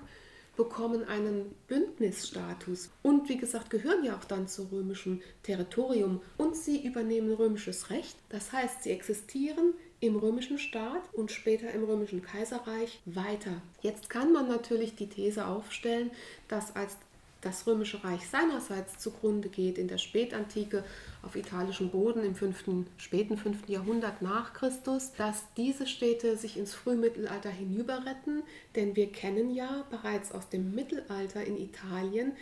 bekommen 0.56 1.04
einen 1.04 1.54
Bündnisstatus 1.68 2.90
und 3.04 3.28
wie 3.28 3.38
gesagt 3.38 3.70
gehören 3.70 4.04
ja 4.04 4.16
auch 4.18 4.26
dann 4.26 4.48
zu 4.48 4.64
römischem 4.72 5.22
Territorium 5.44 6.22
und 6.38 6.56
sie 6.56 6.86
übernehmen 6.86 7.34
römisches 7.34 7.90
Recht. 7.90 8.18
Das 8.30 8.54
heißt, 8.54 8.84
sie 8.84 8.92
existieren 8.92 9.74
im 10.00 10.16
römischen 10.16 10.60
Staat 10.60 11.02
und 11.14 11.32
später 11.32 11.72
im 11.72 11.84
römischen 11.84 12.22
Kaiserreich 12.22 13.00
weiter. 13.06 13.62
Jetzt 13.82 14.10
kann 14.10 14.32
man 14.32 14.48
natürlich 14.48 14.96
die 14.96 15.10
These 15.10 15.48
aufstellen, 15.48 16.12
dass 16.48 16.76
als 16.76 16.98
das 17.42 17.68
römische 17.68 18.04
Reich 18.04 18.28
seinerseits 18.28 18.98
zugrunde 18.98 19.50
geht 19.50 19.78
in 19.78 19.88
der 19.88 20.00
Spätantike 20.00 20.84
auf 21.22 21.36
italischem 21.36 21.90
Boden 21.90 22.24
im 22.24 22.36
5., 22.36 22.86
späten 22.98 23.38
5. 23.38 23.70
Jahrhundert 23.70 24.22
nach 24.22 24.54
Christus, 24.54 25.12
dass 25.18 25.44
diese 25.56 25.88
Städte 25.88 26.36
sich 26.36 26.58
ins 26.58 26.74
Frühmittelalter 26.74 27.50
hinüberretten, 27.50 28.44
denn 28.76 28.96
wir 28.96 29.12
kennen 29.12 29.54
ja 29.54 29.86
bereits 29.90 30.32
aus 30.32 30.50
dem 30.50 30.74
Mittelalter 30.74 31.44
in 31.44 31.58
Italien 31.58 32.34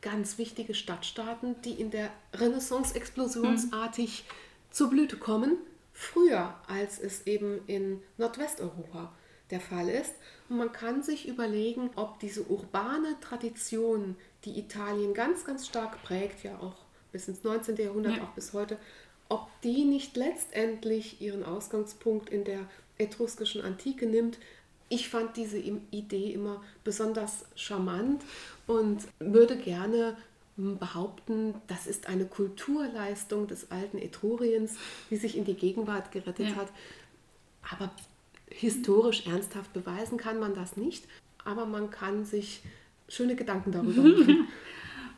ganz 0.00 0.38
wichtige 0.38 0.74
Stadtstaaten, 0.74 1.56
die 1.62 1.72
in 1.72 1.90
der 1.90 2.10
Renaissance 2.32 2.94
explosionsartig 2.94 4.24
zur 4.70 4.90
Blüte 4.90 5.16
kommen, 5.16 5.58
früher 5.98 6.54
als 6.68 7.00
es 7.00 7.26
eben 7.26 7.60
in 7.66 8.00
Nordwesteuropa 8.18 9.12
der 9.50 9.60
Fall 9.60 9.88
ist. 9.88 10.14
Und 10.48 10.58
man 10.58 10.70
kann 10.70 11.02
sich 11.02 11.26
überlegen, 11.26 11.90
ob 11.96 12.20
diese 12.20 12.44
urbane 12.44 13.18
Tradition, 13.20 14.14
die 14.44 14.60
Italien 14.60 15.12
ganz, 15.12 15.44
ganz 15.44 15.66
stark 15.66 16.00
prägt, 16.04 16.44
ja 16.44 16.56
auch 16.60 16.76
bis 17.10 17.26
ins 17.26 17.42
19. 17.42 17.76
Jahrhundert, 17.76 18.16
Ja. 18.16 18.22
auch 18.22 18.30
bis 18.30 18.52
heute, 18.52 18.78
ob 19.28 19.48
die 19.64 19.84
nicht 19.84 20.16
letztendlich 20.16 21.20
ihren 21.20 21.42
Ausgangspunkt 21.42 22.30
in 22.30 22.44
der 22.44 22.60
etruskischen 22.98 23.62
Antike 23.62 24.06
nimmt. 24.06 24.38
Ich 24.88 25.08
fand 25.08 25.36
diese 25.36 25.58
Idee 25.58 26.32
immer 26.32 26.62
besonders 26.84 27.44
charmant 27.56 28.22
und 28.68 29.02
würde 29.18 29.56
gerne 29.56 30.16
behaupten, 30.58 31.54
das 31.68 31.86
ist 31.86 32.08
eine 32.08 32.24
Kulturleistung 32.26 33.46
des 33.46 33.70
alten 33.70 33.98
Etruriens, 33.98 34.76
die 35.10 35.16
sich 35.16 35.36
in 35.36 35.44
die 35.44 35.54
Gegenwart 35.54 36.10
gerettet 36.12 36.50
Ja. 36.50 36.56
hat. 36.56 36.68
Aber 37.70 37.90
historisch 38.50 39.26
ernsthaft 39.26 39.72
beweisen 39.72 40.18
kann 40.18 40.40
man 40.40 40.54
das 40.54 40.76
nicht, 40.76 41.04
aber 41.44 41.66
man 41.66 41.90
kann 41.90 42.24
sich 42.24 42.62
schöne 43.08 43.36
Gedanken 43.36 43.72
darüber 43.72 44.02
machen. 44.02 44.48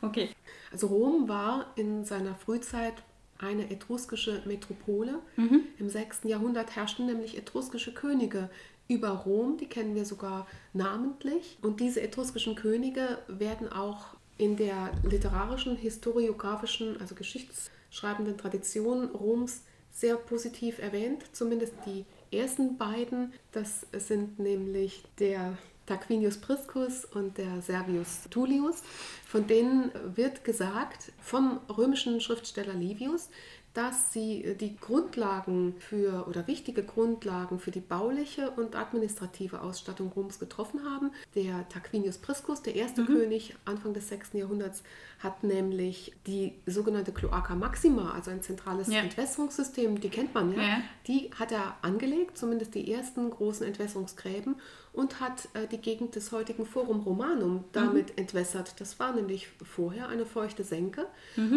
Okay. 0.01 0.29
Also 0.71 0.87
Rom 0.87 1.27
war 1.27 1.71
in 1.75 2.05
seiner 2.05 2.35
Frühzeit 2.35 2.93
eine 3.39 3.71
etruskische 3.71 4.43
Metropole. 4.45 5.19
Im 5.35 5.89
6. 5.89 6.21
Jahrhundert 6.25 6.75
herrschten 6.75 7.07
nämlich 7.07 7.37
etruskische 7.37 7.93
Könige 7.93 8.49
über 8.87 9.09
Rom, 9.09 9.57
die 9.57 9.65
kennen 9.67 9.95
wir 9.95 10.05
sogar 10.05 10.45
namentlich. 10.73 11.57
Und 11.61 11.79
diese 11.79 12.01
etruskischen 12.01 12.55
Könige 12.55 13.17
werden 13.27 13.71
auch 13.71 14.15
in 14.41 14.57
der 14.57 14.89
literarischen, 15.03 15.75
historiografischen, 15.75 16.99
also 16.99 17.13
geschichtsschreibenden 17.13 18.39
Tradition 18.39 19.09
Roms 19.09 19.61
sehr 19.91 20.15
positiv 20.15 20.79
erwähnt, 20.79 21.23
zumindest 21.31 21.73
die 21.85 22.05
ersten 22.35 22.75
beiden. 22.75 23.33
Das 23.51 23.85
sind 23.93 24.39
nämlich 24.39 25.03
der 25.19 25.59
Tarquinius 25.85 26.37
Priscus 26.37 27.05
und 27.05 27.37
der 27.37 27.61
Servius 27.61 28.21
Tullius. 28.31 28.81
Von 29.27 29.45
denen 29.45 29.91
wird 30.15 30.43
gesagt 30.43 31.11
vom 31.21 31.59
römischen 31.69 32.19
Schriftsteller 32.19 32.73
Livius, 32.73 33.29
dass 33.73 34.11
sie 34.11 34.55
die 34.59 34.75
Grundlagen 34.77 35.75
für 35.79 36.27
oder 36.27 36.45
wichtige 36.47 36.83
Grundlagen 36.83 37.59
für 37.59 37.71
die 37.71 37.79
bauliche 37.79 38.51
und 38.51 38.75
administrative 38.75 39.61
Ausstattung 39.61 40.09
Roms 40.13 40.39
getroffen 40.39 40.81
haben. 40.83 41.11
Der 41.35 41.67
Tarquinius 41.69 42.17
Priscus, 42.17 42.61
der 42.61 42.75
erste 42.75 43.05
König 43.05 43.55
Anfang 43.65 43.93
des 43.93 44.09
6. 44.09 44.33
Jahrhunderts, 44.33 44.83
hat 45.19 45.43
nämlich 45.43 46.13
die 46.27 46.53
sogenannte 46.65 47.11
Cloaca 47.11 47.55
Maxima, 47.55 48.11
also 48.13 48.31
ein 48.31 48.41
zentrales 48.41 48.87
Ja. 48.87 48.99
Entwässerungssystem, 49.01 50.01
die 50.01 50.09
kennt 50.09 50.33
man 50.33 50.51
ja, 50.53 50.61
Ja. 50.61 50.77
die 51.07 51.29
hat 51.39 51.51
er 51.51 51.77
angelegt, 51.81 52.37
zumindest 52.37 52.73
die 52.75 52.91
ersten 52.91 53.29
großen 53.29 53.65
Entwässerungsgräben 53.67 54.55
und 54.93 55.21
hat 55.21 55.47
äh, 55.53 55.67
die 55.67 55.77
Gegend 55.77 56.15
des 56.15 56.31
heutigen 56.33 56.65
Forum 56.65 57.01
Romanum 57.01 57.63
damit 57.71 58.17
entwässert. 58.17 58.81
Das 58.81 58.99
war 58.99 59.13
nämlich 59.13 59.47
vorher 59.63 60.09
eine 60.09 60.25
feuchte 60.25 60.63
Senke 60.65 61.05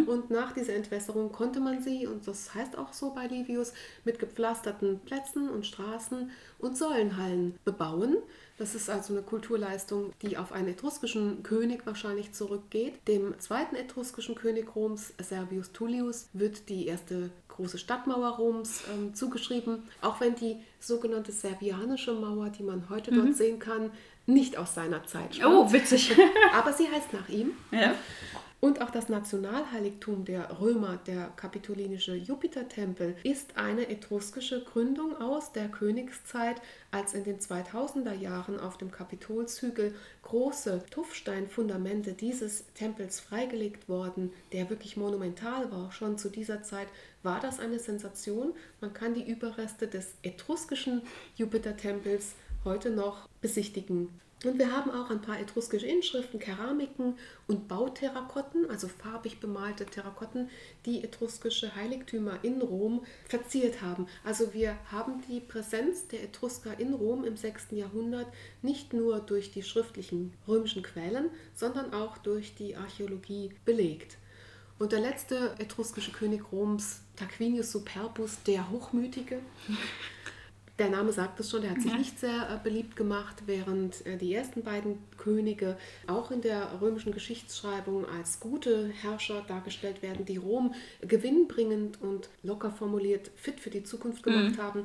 und 0.07 0.31
nach 0.31 0.53
dieser 0.53 0.75
Entwässerung 0.75 1.33
konnte 1.33 1.59
man 1.59 1.83
sie, 1.83 2.04
und 2.07 2.27
das 2.27 2.55
heißt 2.55 2.79
auch 2.79 2.93
so 2.93 3.11
bei 3.11 3.27
Livius, 3.27 3.73
mit 4.05 4.19
gepflasterten 4.19 5.01
Plätzen 5.01 5.49
und 5.49 5.67
Straßen 5.67 6.31
und 6.59 6.77
Säulenhallen 6.77 7.59
bebauen. 7.65 8.17
Das 8.57 8.77
ist 8.77 8.89
also 8.89 9.15
eine 9.15 9.23
Kulturleistung, 9.23 10.13
die 10.23 10.37
auf 10.37 10.53
einen 10.53 10.69
etruskischen 10.69 11.43
König 11.43 11.87
wahrscheinlich 11.87 12.33
zurückgeht. 12.33 12.95
Dem 13.09 13.39
zweiten 13.41 13.75
etruskischen 13.75 14.37
König 14.37 14.77
Roms, 14.77 15.13
Servius 15.21 15.73
Tullius, 15.73 16.29
wird 16.33 16.69
die 16.69 16.87
erste 16.87 17.31
große 17.49 17.79
Stadtmauer 17.79 18.37
Roms 18.37 18.83
ähm, 18.93 19.15
zugeschrieben, 19.15 19.83
auch 20.01 20.21
wenn 20.21 20.37
die 20.37 20.57
sogenannte 20.79 21.33
Servianische 21.33 22.13
Mauer, 22.13 22.51
die 22.51 22.63
man 22.63 22.89
heute 22.91 23.11
dort 23.11 23.35
sehen 23.35 23.59
kann, 23.59 23.91
nicht 24.27 24.57
aus 24.57 24.75
seiner 24.75 25.05
Zeit 25.05 25.35
stammt. 25.37 25.55
Oh, 25.55 25.73
witzig. 25.73 26.13
Aber 26.55 26.73
sie 26.73 26.89
heißt 26.89 27.13
nach 27.13 27.29
ihm. 27.29 27.53
ja. 27.73 27.95
Und 28.65 28.81
auch 28.81 28.89
das 28.89 29.11
Nationalheiligtum 29.11 30.25
der 30.25 30.59
Römer, 30.59 30.99
der 31.07 31.27
kapitolinische 31.37 32.15
Jupitertempel, 32.15 33.15
ist 33.23 33.59
eine 33.59 33.91
etruskische 33.91 34.65
Gründung 34.65 35.21
aus 35.21 35.53
der 35.53 35.69
Königszeit, 35.69 36.63
als 36.91 37.13
in 37.13 37.25
den 37.25 37.41
2000er 37.41 38.15
Jahren 38.15 38.59
auf 38.59 38.79
dem 38.79 38.91
Kapitolshügel 38.91 39.95
große 40.23 40.83
Tuffsteinfundamente 40.91 42.15
dieses 42.15 42.65
Tempels 42.73 43.21
freigelegt 43.21 43.87
worden, 43.87 44.33
der 44.55 44.71
wirklich 44.71 44.97
monumental 44.97 45.71
war. 45.71 45.93
Schon 45.93 46.17
zu 46.17 46.31
dieser 46.31 46.63
Zeit 46.63 46.89
war 47.23 47.41
das 47.41 47.61
eine 47.61 47.79
Sensation. 47.79 48.55
Man 48.81 48.95
kann 48.95 49.13
die 49.13 49.31
Überreste 49.31 49.89
des 49.89 50.15
etruskischen 50.23 51.03
Jupitertempels 51.37 52.33
heute 52.65 52.89
noch 52.89 53.29
besichtigen. 53.43 54.09
Und 54.45 54.59
wir 54.59 54.71
haben 54.71 54.91
auch 54.91 55.11
ein 55.11 55.23
paar 55.23 55.41
etruskische 55.41 55.87
Inschriften, 55.87 56.39
Keramiken 56.39 57.19
und 57.47 57.69
Bauterrakotten, 57.69 58.69
also 58.71 58.89
farbig 58.89 59.41
bemalte 59.41 59.87
Terrakotten, 59.87 60.51
die 60.85 61.03
etruskische 61.03 61.75
Heiligtümer 61.75 62.39
in 62.43 62.61
Rom 62.61 63.05
verziert 63.29 63.81
haben. 63.83 64.07
Also 64.23 64.53
wir 64.53 64.77
haben 64.91 65.23
die 65.29 65.41
Präsenz 65.41 66.09
der 66.09 66.23
Etrusker 66.23 66.79
in 66.79 66.95
Rom 66.95 67.25
im 67.25 67.37
6. 67.37 67.69
Jahrhundert 67.71 68.27
nicht 68.63 68.93
nur 68.93 69.21
durch 69.21 69.51
die 69.51 69.63
schriftlichen 69.63 70.35
römischen 70.47 70.83
Quellen, 70.83 71.31
sondern 71.55 71.95
auch 71.95 72.19
durch 72.19 72.55
die 72.55 72.77
Archäologie 72.77 73.53
belegt. 73.65 74.19
Und 74.79 74.93
der 74.93 75.01
letzte 75.01 75.55
etruskische 75.59 76.11
König 76.11 76.53
Roms, 76.53 77.01
Tarquinius 77.17 77.71
Superbus, 77.71 78.43
der 78.43 78.71
Hochmütige, 78.71 79.39
Der 80.79 80.89
Name 80.89 81.13
sagt 81.13 81.39
es 81.39 81.51
schon, 81.51 81.63
der 81.63 81.71
hat 81.71 81.83
sich 81.83 81.93
ja. 81.93 81.99
nicht 81.99 82.19
sehr 82.19 82.51
äh, 82.51 82.59
beliebt 82.63 82.97
gemacht, 82.97 83.45
während 83.47 84.05
äh, 84.07 84.17
die 84.17 84.35
ersten 84.35 84.63
beiden 84.63 84.99
Könige 85.17 85.77
auch 86.09 86.33
in 86.33 86.41
der 86.41 86.81
römischen 86.81 87.13
Geschichtsschreibung 87.13 88.07
als 88.07 88.41
gute 88.41 88.89
Herrscher 88.89 89.45
dargestellt 89.47 90.03
werden, 90.03 90.25
die 90.25 90.37
Rom 90.37 90.75
gewinnbringend 91.03 92.03
und 92.03 92.29
locker 92.43 92.73
formuliert 92.73 93.31
fit 93.37 93.61
für 93.61 93.71
die 93.71 93.85
Zukunft 93.85 94.25
gemacht 94.25 94.57
mhm. 94.57 94.63
haben, 94.63 94.85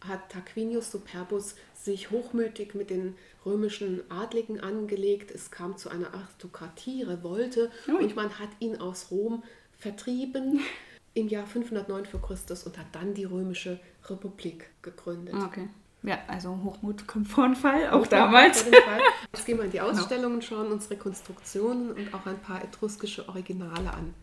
hat 0.00 0.30
Tarquinius 0.30 0.90
Superbus 0.90 1.54
sich 1.74 2.10
hochmütig 2.10 2.74
mit 2.74 2.88
den 2.88 3.14
römischen 3.44 4.10
Adligen 4.10 4.60
angelegt. 4.60 5.30
Es 5.30 5.50
kam 5.50 5.76
zu 5.76 5.90
einer 5.90 6.14
Aristokratie, 6.14 7.02
Revolte 7.02 7.70
mhm. 7.86 7.96
und 7.96 8.16
man 8.16 8.38
hat 8.38 8.50
ihn 8.60 8.76
aus 8.76 9.10
Rom 9.10 9.42
vertrieben 9.78 10.60
im 11.16 11.28
Jahr 11.28 11.46
509 11.46 12.06
vor 12.06 12.20
Christus 12.20 12.64
und 12.64 12.78
hat 12.78 12.86
dann 12.92 13.14
die 13.14 13.24
römische 13.24 13.80
Republik 14.08 14.70
gegründet. 14.82 15.34
Okay. 15.34 15.68
Ja, 16.02 16.18
also 16.28 16.60
Hochmut 16.62 17.06
kommt 17.06 17.26
vor 17.26 17.48
den 17.48 17.56
Fall, 17.56 17.88
auch 17.88 17.94
Hochmut 17.94 18.12
damals. 18.12 18.62
Fall. 18.62 19.00
Jetzt 19.32 19.46
gehen 19.46 19.56
wir 19.56 19.64
in 19.64 19.70
die 19.70 19.78
genau. 19.78 19.90
Ausstellungen, 19.90 20.42
schauen 20.42 20.70
uns 20.70 20.90
Rekonstruktionen 20.90 21.92
und 21.92 22.14
auch 22.14 22.26
ein 22.26 22.38
paar 22.38 22.62
etruskische 22.62 23.28
Originale 23.28 23.92
an. 23.92 24.14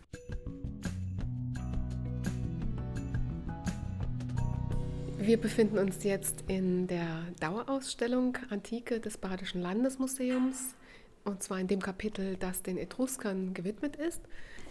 Wir 5.18 5.38
befinden 5.38 5.78
uns 5.78 6.04
jetzt 6.04 6.44
in 6.48 6.86
der 6.86 7.22
Dauerausstellung 7.40 8.38
Antike 8.50 9.00
des 9.00 9.18
Badischen 9.18 9.60
Landesmuseums 9.60 10.74
und 11.24 11.42
zwar 11.42 11.58
in 11.58 11.66
dem 11.66 11.80
Kapitel, 11.80 12.36
das 12.36 12.62
den 12.62 12.78
Etruskern 12.78 13.52
gewidmet 13.54 13.96
ist. 13.96 14.20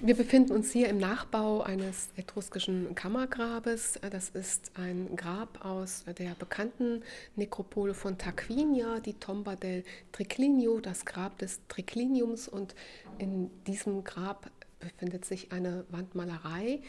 Wir 0.05 0.17
befinden 0.17 0.51
uns 0.51 0.73
hier 0.73 0.89
im 0.89 0.97
Nachbau 0.97 1.61
eines 1.61 2.09
etruskischen 2.17 2.93
Kammergrabes. 2.93 3.97
Das 4.11 4.31
ist 4.31 4.73
ein 4.75 5.15
Grab 5.15 5.63
aus 5.63 6.03
der 6.19 6.35
bekannten 6.35 7.03
Nekropole 7.37 7.93
von 7.93 8.17
Tarquinia, 8.17 8.99
die 8.99 9.13
Tomba 9.13 9.55
del 9.55 9.85
Triclinio, 10.11 10.81
das 10.81 11.05
Grab 11.05 11.37
des 11.37 11.61
Tricliniums. 11.69 12.49
Und 12.49 12.75
in 13.17 13.49
diesem 13.63 14.03
Grab 14.03 14.51
befindet 14.81 15.23
sich 15.23 15.53
eine 15.53 15.85
Wandmalerei, 15.89 16.81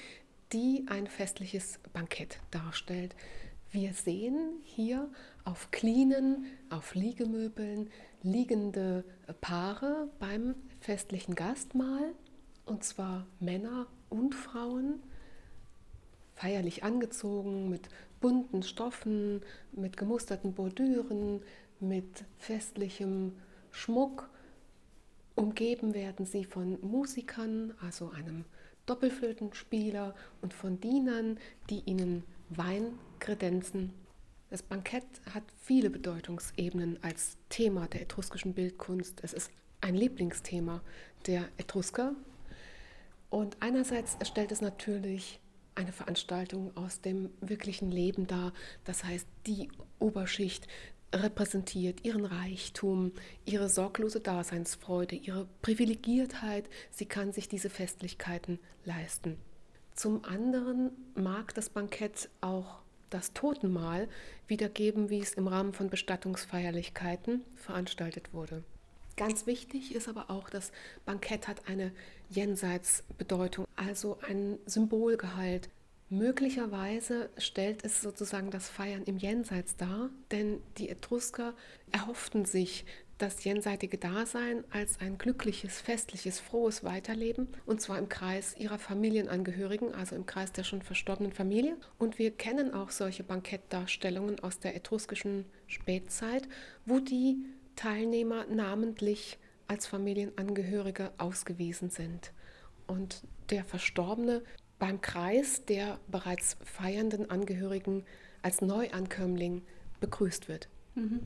die 0.52 0.84
ein 0.88 1.06
festliches 1.06 1.78
Bankett 1.92 2.40
darstellt. 2.50 3.14
Wir 3.70 3.92
sehen 3.92 4.58
hier 4.64 5.08
auf 5.44 5.70
Klinen, 5.70 6.46
auf 6.68 6.96
Liegemöbeln 6.96 7.90
liegende 8.24 9.04
Paare 9.40 10.08
beim 10.18 10.56
festlichen 10.80 11.36
Gastmahl 11.36 12.12
und 12.66 12.84
zwar 12.84 13.26
Männer 13.40 13.86
und 14.10 14.34
Frauen, 14.34 15.02
feierlich 16.34 16.82
angezogen 16.82 17.68
mit 17.68 17.88
bunten 18.20 18.62
Stoffen, 18.62 19.42
mit 19.72 19.96
gemusterten 19.96 20.54
Bordüren, 20.54 21.42
mit 21.80 22.24
festlichem 22.38 23.32
Schmuck. 23.70 24.28
Umgeben 25.34 25.94
werden 25.94 26.26
sie 26.26 26.44
von 26.44 26.78
Musikern, 26.80 27.74
also 27.80 28.10
einem 28.10 28.44
Doppelflötenspieler 28.86 30.14
und 30.42 30.54
von 30.54 30.80
Dienern, 30.80 31.38
die 31.70 31.80
ihnen 31.80 32.24
Wein 32.50 32.98
kredenzen. 33.18 33.92
Das 34.50 34.62
Bankett 34.62 35.04
hat 35.32 35.42
viele 35.60 35.90
Bedeutungsebenen 35.90 37.02
als 37.02 37.36
Thema 37.48 37.88
der 37.88 38.02
etruskischen 38.02 38.54
Bildkunst. 38.54 39.20
Es 39.22 39.32
ist 39.32 39.50
ein 39.80 39.94
Lieblingsthema 39.94 40.82
der 41.26 41.48
Etrusker 41.56 42.14
und 43.34 43.56
einerseits 43.58 44.16
stellt 44.22 44.52
es 44.52 44.60
natürlich 44.60 45.40
eine 45.74 45.90
Veranstaltung 45.90 46.70
aus 46.76 47.00
dem 47.00 47.30
wirklichen 47.40 47.90
Leben 47.90 48.28
dar. 48.28 48.52
Das 48.84 49.02
heißt, 49.02 49.26
die 49.48 49.72
Oberschicht 49.98 50.68
repräsentiert 51.12 52.04
ihren 52.04 52.26
Reichtum, 52.26 53.10
ihre 53.44 53.68
sorglose 53.68 54.20
Daseinsfreude, 54.20 55.16
ihre 55.16 55.48
Privilegiertheit. 55.62 56.68
Sie 56.92 57.06
kann 57.06 57.32
sich 57.32 57.48
diese 57.48 57.70
Festlichkeiten 57.70 58.60
leisten. 58.84 59.36
Zum 59.96 60.24
anderen 60.24 60.92
mag 61.16 61.54
das 61.54 61.70
Bankett 61.70 62.28
auch 62.40 62.82
das 63.10 63.32
Totenmahl 63.32 64.06
wiedergeben, 64.46 65.10
wie 65.10 65.18
es 65.18 65.34
im 65.34 65.48
Rahmen 65.48 65.72
von 65.72 65.90
Bestattungsfeierlichkeiten 65.90 67.42
veranstaltet 67.56 68.32
wurde. 68.32 68.62
Ganz 69.16 69.46
wichtig 69.46 69.94
ist 69.94 70.08
aber 70.08 70.30
auch, 70.30 70.50
das 70.50 70.72
Bankett 71.04 71.46
hat 71.46 71.68
eine 71.68 71.92
Jenseitsbedeutung, 72.30 73.66
also 73.76 74.18
einen 74.26 74.58
Symbolgehalt. 74.66 75.68
Möglicherweise 76.10 77.30
stellt 77.38 77.84
es 77.84 78.02
sozusagen 78.02 78.50
das 78.50 78.68
Feiern 78.68 79.04
im 79.04 79.16
Jenseits 79.16 79.76
dar, 79.76 80.10
denn 80.30 80.60
die 80.78 80.88
Etrusker 80.88 81.54
erhofften 81.92 82.44
sich 82.44 82.84
das 83.18 83.44
jenseitige 83.44 83.96
Dasein 83.96 84.64
als 84.70 85.00
ein 85.00 85.18
glückliches, 85.18 85.80
festliches, 85.80 86.40
frohes 86.40 86.82
Weiterleben, 86.82 87.48
und 87.64 87.80
zwar 87.80 87.98
im 87.98 88.08
Kreis 88.08 88.56
ihrer 88.58 88.78
Familienangehörigen, 88.78 89.94
also 89.94 90.16
im 90.16 90.26
Kreis 90.26 90.52
der 90.52 90.64
schon 90.64 90.82
verstorbenen 90.82 91.32
Familie. 91.32 91.76
Und 91.98 92.18
wir 92.18 92.32
kennen 92.32 92.74
auch 92.74 92.90
solche 92.90 93.22
Bankettdarstellungen 93.22 94.40
aus 94.40 94.58
der 94.58 94.74
etruskischen 94.74 95.44
Spätzeit, 95.68 96.48
wo 96.84 96.98
die 96.98 97.38
Teilnehmer 97.76 98.46
namentlich 98.46 99.38
als 99.68 99.86
Familienangehörige 99.86 101.12
ausgewiesen 101.18 101.90
sind. 101.90 102.32
Und 102.86 103.22
der 103.50 103.64
Verstorbene 103.64 104.42
beim 104.78 105.00
Kreis 105.00 105.64
der 105.64 105.98
bereits 106.08 106.56
feiernden 106.64 107.30
Angehörigen 107.30 108.04
als 108.42 108.60
Neuankömmling 108.60 109.62
begrüßt 110.00 110.48
wird. 110.48 110.68
Mhm. 110.94 111.20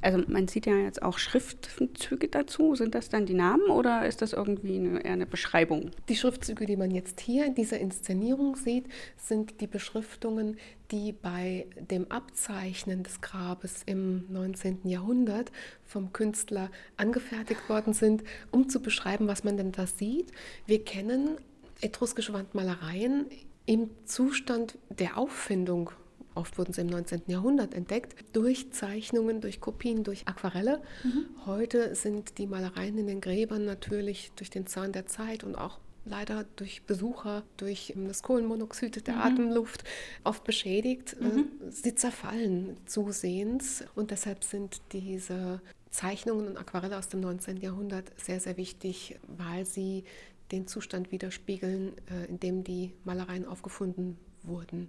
Also 0.00 0.22
man 0.28 0.46
sieht 0.46 0.66
ja 0.66 0.76
jetzt 0.76 1.02
auch 1.02 1.18
Schriftzüge 1.18 2.28
dazu. 2.28 2.74
Sind 2.76 2.94
das 2.94 3.08
dann 3.08 3.26
die 3.26 3.34
Namen 3.34 3.68
oder 3.68 4.06
ist 4.06 4.22
das 4.22 4.32
irgendwie 4.32 4.76
eine, 4.76 5.04
eher 5.04 5.12
eine 5.12 5.26
Beschreibung? 5.26 5.90
Die 6.08 6.16
Schriftzüge, 6.16 6.66
die 6.66 6.76
man 6.76 6.90
jetzt 6.90 7.20
hier 7.20 7.46
in 7.46 7.54
dieser 7.54 7.78
Inszenierung 7.80 8.54
sieht, 8.54 8.86
sind 9.16 9.60
die 9.60 9.66
Beschriftungen, 9.66 10.56
die 10.92 11.12
bei 11.12 11.66
dem 11.78 12.10
Abzeichnen 12.10 13.02
des 13.02 13.20
Grabes 13.20 13.82
im 13.86 14.24
19. 14.32 14.80
Jahrhundert 14.84 15.50
vom 15.84 16.12
Künstler 16.12 16.70
angefertigt 16.96 17.68
worden 17.68 17.94
sind, 17.94 18.22
um 18.52 18.68
zu 18.68 18.80
beschreiben, 18.80 19.26
was 19.26 19.42
man 19.42 19.56
denn 19.56 19.72
da 19.72 19.86
sieht. 19.86 20.30
Wir 20.66 20.84
kennen 20.84 21.36
etruskische 21.80 22.32
Wandmalereien 22.32 23.26
im 23.66 23.90
Zustand 24.04 24.78
der 24.88 25.18
Auffindung 25.18 25.90
oft 26.38 26.56
wurden 26.56 26.72
sie 26.72 26.80
im 26.80 26.86
19. 26.86 27.22
Jahrhundert 27.26 27.74
entdeckt, 27.74 28.14
durch 28.32 28.72
Zeichnungen, 28.72 29.40
durch 29.40 29.60
Kopien, 29.60 30.04
durch 30.04 30.26
Aquarelle. 30.26 30.80
Mhm. 31.04 31.26
Heute 31.44 31.94
sind 31.94 32.38
die 32.38 32.46
Malereien 32.46 32.96
in 32.96 33.06
den 33.06 33.20
Gräbern 33.20 33.64
natürlich 33.64 34.32
durch 34.36 34.50
den 34.50 34.66
Zahn 34.66 34.92
der 34.92 35.06
Zeit 35.06 35.44
und 35.44 35.56
auch 35.56 35.78
leider 36.04 36.44
durch 36.56 36.82
Besucher, 36.84 37.42
durch 37.56 37.92
das 37.94 38.22
Kohlenmonoxid 38.22 39.06
der 39.06 39.14
mhm. 39.14 39.20
Atemluft 39.20 39.84
oft 40.24 40.44
beschädigt. 40.44 41.16
Äh, 41.20 41.24
mhm. 41.24 41.48
Sie 41.68 41.94
zerfallen 41.94 42.76
zusehends 42.86 43.84
und 43.94 44.10
deshalb 44.10 44.44
sind 44.44 44.80
diese 44.92 45.60
Zeichnungen 45.90 46.46
und 46.46 46.56
Aquarelle 46.56 46.98
aus 46.98 47.08
dem 47.08 47.20
19. 47.20 47.58
Jahrhundert 47.58 48.12
sehr, 48.18 48.40
sehr 48.40 48.56
wichtig, 48.56 49.18
weil 49.26 49.66
sie 49.66 50.04
den 50.52 50.66
Zustand 50.66 51.12
widerspiegeln, 51.12 51.92
äh, 52.10 52.26
in 52.28 52.40
dem 52.40 52.64
die 52.64 52.92
Malereien 53.04 53.46
aufgefunden 53.46 54.16
wurden. 54.42 54.88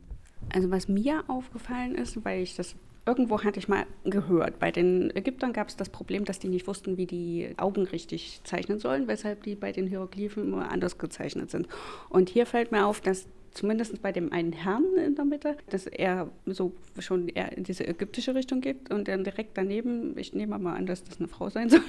Also 0.53 0.71
was 0.71 0.87
mir 0.87 1.23
aufgefallen 1.27 1.95
ist, 1.95 2.23
weil 2.25 2.41
ich 2.41 2.55
das 2.55 2.75
irgendwo 3.05 3.43
hatte 3.43 3.57
ich 3.59 3.67
mal 3.67 3.87
gehört, 4.03 4.59
bei 4.59 4.71
den 4.71 5.15
Ägyptern 5.15 5.51
gab 5.51 5.67
es 5.67 5.75
das 5.75 5.89
Problem, 5.89 6.25
dass 6.25 6.37
die 6.37 6.47
nicht 6.47 6.67
wussten, 6.67 6.97
wie 6.97 7.07
die 7.07 7.53
Augen 7.57 7.83
richtig 7.83 8.41
zeichnen 8.43 8.77
sollen, 8.77 9.07
weshalb 9.07 9.43
die 9.43 9.55
bei 9.55 9.71
den 9.71 9.87
Hieroglyphen 9.87 10.43
immer 10.43 10.71
anders 10.71 10.99
gezeichnet 10.99 11.49
sind. 11.49 11.67
Und 12.09 12.29
hier 12.29 12.45
fällt 12.45 12.71
mir 12.71 12.85
auf, 12.85 13.01
dass 13.01 13.27
zumindest 13.51 14.01
bei 14.03 14.11
dem 14.11 14.31
einen 14.31 14.53
Herrn 14.53 14.85
in 15.03 15.15
der 15.15 15.25
Mitte, 15.25 15.57
dass 15.69 15.87
er 15.87 16.29
so 16.45 16.71
schon 16.99 17.29
eher 17.29 17.57
in 17.57 17.63
diese 17.63 17.87
ägyptische 17.87 18.35
Richtung 18.35 18.61
geht 18.61 18.91
und 18.91 19.07
dann 19.07 19.23
direkt 19.23 19.57
daneben, 19.57 20.15
ich 20.17 20.33
nehme 20.33 20.59
mal 20.59 20.75
an, 20.75 20.85
dass 20.85 21.03
das 21.03 21.19
eine 21.19 21.27
Frau 21.27 21.49
sein 21.49 21.69
soll, 21.69 21.81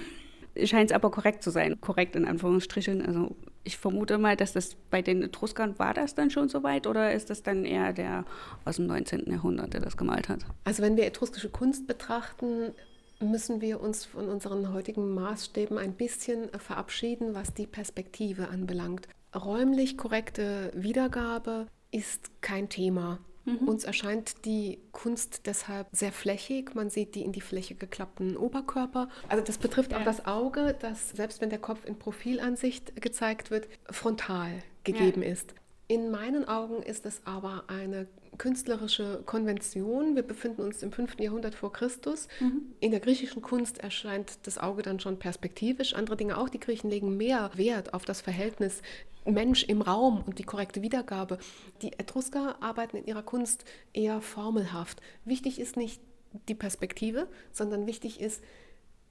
scheint 0.65 0.91
es 0.91 0.95
aber 0.95 1.11
korrekt 1.11 1.43
zu 1.43 1.51
sein. 1.51 1.81
Korrekt 1.81 2.17
in 2.17 2.27
Anführungsstrichen. 2.27 3.05
Also 3.05 3.35
ich 3.65 3.79
vermute 3.79 4.19
mal, 4.19 4.37
dass 4.37 4.53
das 4.53 4.77
bei 4.91 5.03
den 5.03 5.23
Etruskern 5.23 5.79
war 5.79 5.95
das 5.95 6.15
dann 6.15 6.31
schon 6.31 6.49
so 6.49 6.63
weit 6.63 6.87
oder 6.87 7.13
ist 7.13 7.31
das 7.31 7.43
dann 7.43 7.65
eher 7.65 7.93
der 7.93 8.25
aus 8.65 8.77
dem 8.77 8.87
19. 8.87 9.31
Jahrhundert, 9.31 9.75
der 9.75 9.81
das 9.81 9.97
gemalt 9.97 10.29
hat? 10.29 10.41
Also 10.65 10.83
wenn 10.83 10.97
wir 10.97 11.07
etruskische 11.07 11.51
Kunst 11.51 11.87
betrachten, 11.87 12.73
müssen 13.21 13.61
wir 13.61 13.81
uns 13.81 14.05
von 14.05 14.29
unseren 14.29 14.73
heutigen 14.73 15.15
Maßstäben 15.15 15.79
ein 15.79 15.93
bisschen 15.93 16.49
verabschieden, 16.59 17.35
was 17.35 17.53
die 17.53 17.67
Perspektive 17.67 18.49
anbelangt. 18.49 19.09
Räumlich 19.35 19.97
korrekte 19.97 20.73
Wiedergabe 20.75 21.67
ist 21.93 22.31
kein 22.41 22.69
Thema. 22.69 23.19
Mhm. 23.61 23.69
Uns 23.69 23.85
erscheint 23.85 24.45
die 24.45 24.79
Kunst 24.93 25.47
deshalb 25.47 25.89
sehr 25.93 26.13
flächig. 26.13 26.75
Man 26.75 26.91
sieht 26.91 27.15
die 27.15 27.23
in 27.23 27.33
die 27.33 27.41
Fläche 27.41 27.75
geklappten 27.75 28.37
Oberkörper. 28.37 29.09
Also 29.29 29.45
das 29.45 29.59
betrifft 29.59 29.93
ja. 29.93 29.99
auch 29.99 30.05
das 30.05 30.27
Auge, 30.27 30.77
das 30.79 31.11
selbst 31.11 31.41
wenn 31.41 31.51
der 31.51 31.59
Kopf 31.59 31.85
in 31.85 31.99
Profilansicht 31.99 33.01
gezeigt 33.01 33.51
wird, 33.51 33.69
frontal 33.91 34.63
gegeben 34.85 35.23
ja. 35.23 35.31
ist. 35.31 35.55
In 35.91 36.13
meinen 36.13 36.47
Augen 36.47 36.83
ist 36.83 37.05
es 37.05 37.21
aber 37.25 37.65
eine 37.67 38.07
künstlerische 38.39 39.23
Konvention. 39.27 40.15
Wir 40.15 40.23
befinden 40.23 40.63
uns 40.63 40.83
im 40.85 40.93
5. 40.93 41.19
Jahrhundert 41.19 41.57
vor 41.57 41.73
Christus. 41.73 42.29
Mhm. 42.39 42.63
In 42.79 42.93
der 42.93 43.01
griechischen 43.01 43.43
Kunst 43.43 43.79
erscheint 43.79 44.47
das 44.47 44.59
Auge 44.59 44.83
dann 44.83 45.01
schon 45.01 45.19
perspektivisch. 45.19 45.95
Andere 45.95 46.17
Dinge 46.17 46.39
auch. 46.39 46.49
Die 46.49 46.61
Griechen 46.61 46.91
legen 46.91 47.17
mehr 47.17 47.51
Wert 47.55 47.93
auf 47.93 48.05
das 48.05 48.21
Verhältnis 48.21 48.83
Mensch 49.31 49.64
im 49.64 49.83
Raum 49.83 50.23
und 50.27 50.38
die 50.38 50.45
korrekte 50.45 50.83
Wiedergabe. 50.83 51.38
Die 51.83 51.93
Etrusker 51.93 52.57
arbeiten 52.61 52.97
in 52.97 53.07
ihrer 53.07 53.23
Kunst 53.23 53.64
eher 53.93 54.21
formelhaft. 54.21 55.01
Wichtig 55.25 55.61
ist 55.61 55.77
nicht 55.77 56.01
die 56.49 56.55
Perspektive, 56.55 57.29
sondern 57.53 57.87
wichtig 57.87 58.21
ist, 58.21 58.43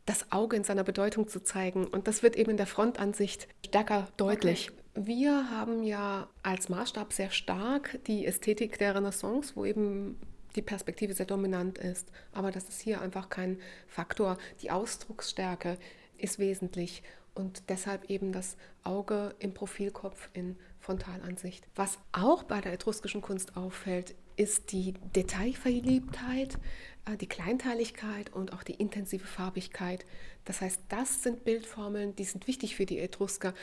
das 0.05 0.32
Auge 0.32 0.55
in 0.58 0.63
seiner 0.63 0.84
Bedeutung 0.84 1.27
zu 1.27 1.43
zeigen. 1.43 1.86
Und 1.86 2.08
das 2.08 2.23
wird 2.23 2.36
eben 2.36 2.51
in 2.51 2.58
der 2.58 2.65
Frontansicht 2.65 3.47
stärker 3.65 4.08
deutlich. 4.17 4.71
Okay. 4.71 4.79
Wir 5.08 5.51
haben 5.51 5.84
ja 5.84 6.27
als 6.41 6.67
Maßstab 6.67 7.13
sehr 7.13 7.29
stark 7.29 7.99
die 8.08 8.25
Ästhetik 8.25 8.79
der 8.79 8.95
Renaissance, 8.95 9.55
wo 9.55 9.65
eben 9.65 10.19
die 10.55 10.62
Perspektive 10.63 11.13
sehr 11.13 11.27
dominant 11.27 11.77
ist. 11.77 12.12
Aber 12.34 12.51
das 12.51 12.67
ist 12.67 12.82
hier 12.82 13.01
einfach 13.01 13.29
kein 13.29 13.60
Faktor. 13.88 14.38
Die 14.62 14.71
Ausdrucksstärke 14.71 15.77
ist 16.17 16.39
wesentlich 16.39 17.03
und 17.35 17.69
deshalb 17.69 18.09
eben 18.09 18.31
das 18.31 18.57
Auge 18.83 19.35
im 19.39 19.53
Profilkopf 19.53 20.29
in 20.33 20.57
Frontalansicht. 20.79 21.67
Was 21.75 21.97
auch 22.11 22.43
bei 22.43 22.61
der 22.61 22.73
etruskischen 22.73 23.21
Kunst 23.21 23.55
auffällt, 23.57 24.15
ist 24.35 24.71
die 24.71 24.93
Detailverliebtheit, 25.15 26.57
äh, 27.05 27.17
die 27.17 27.27
Kleinteiligkeit 27.27 28.33
und 28.33 28.53
auch 28.53 28.63
die 28.63 28.75
intensive 28.75 29.27
Farbigkeit. 29.27 30.05
Das 30.45 30.61
heißt, 30.61 30.81
das 30.87 31.23
sind 31.23 31.43
Bildformeln, 31.43 32.15
die 32.15 32.23
sind 32.23 32.47
wichtig 32.47 32.75
für 32.75 32.85
die 32.85 32.99
Etrusker. 32.99 33.53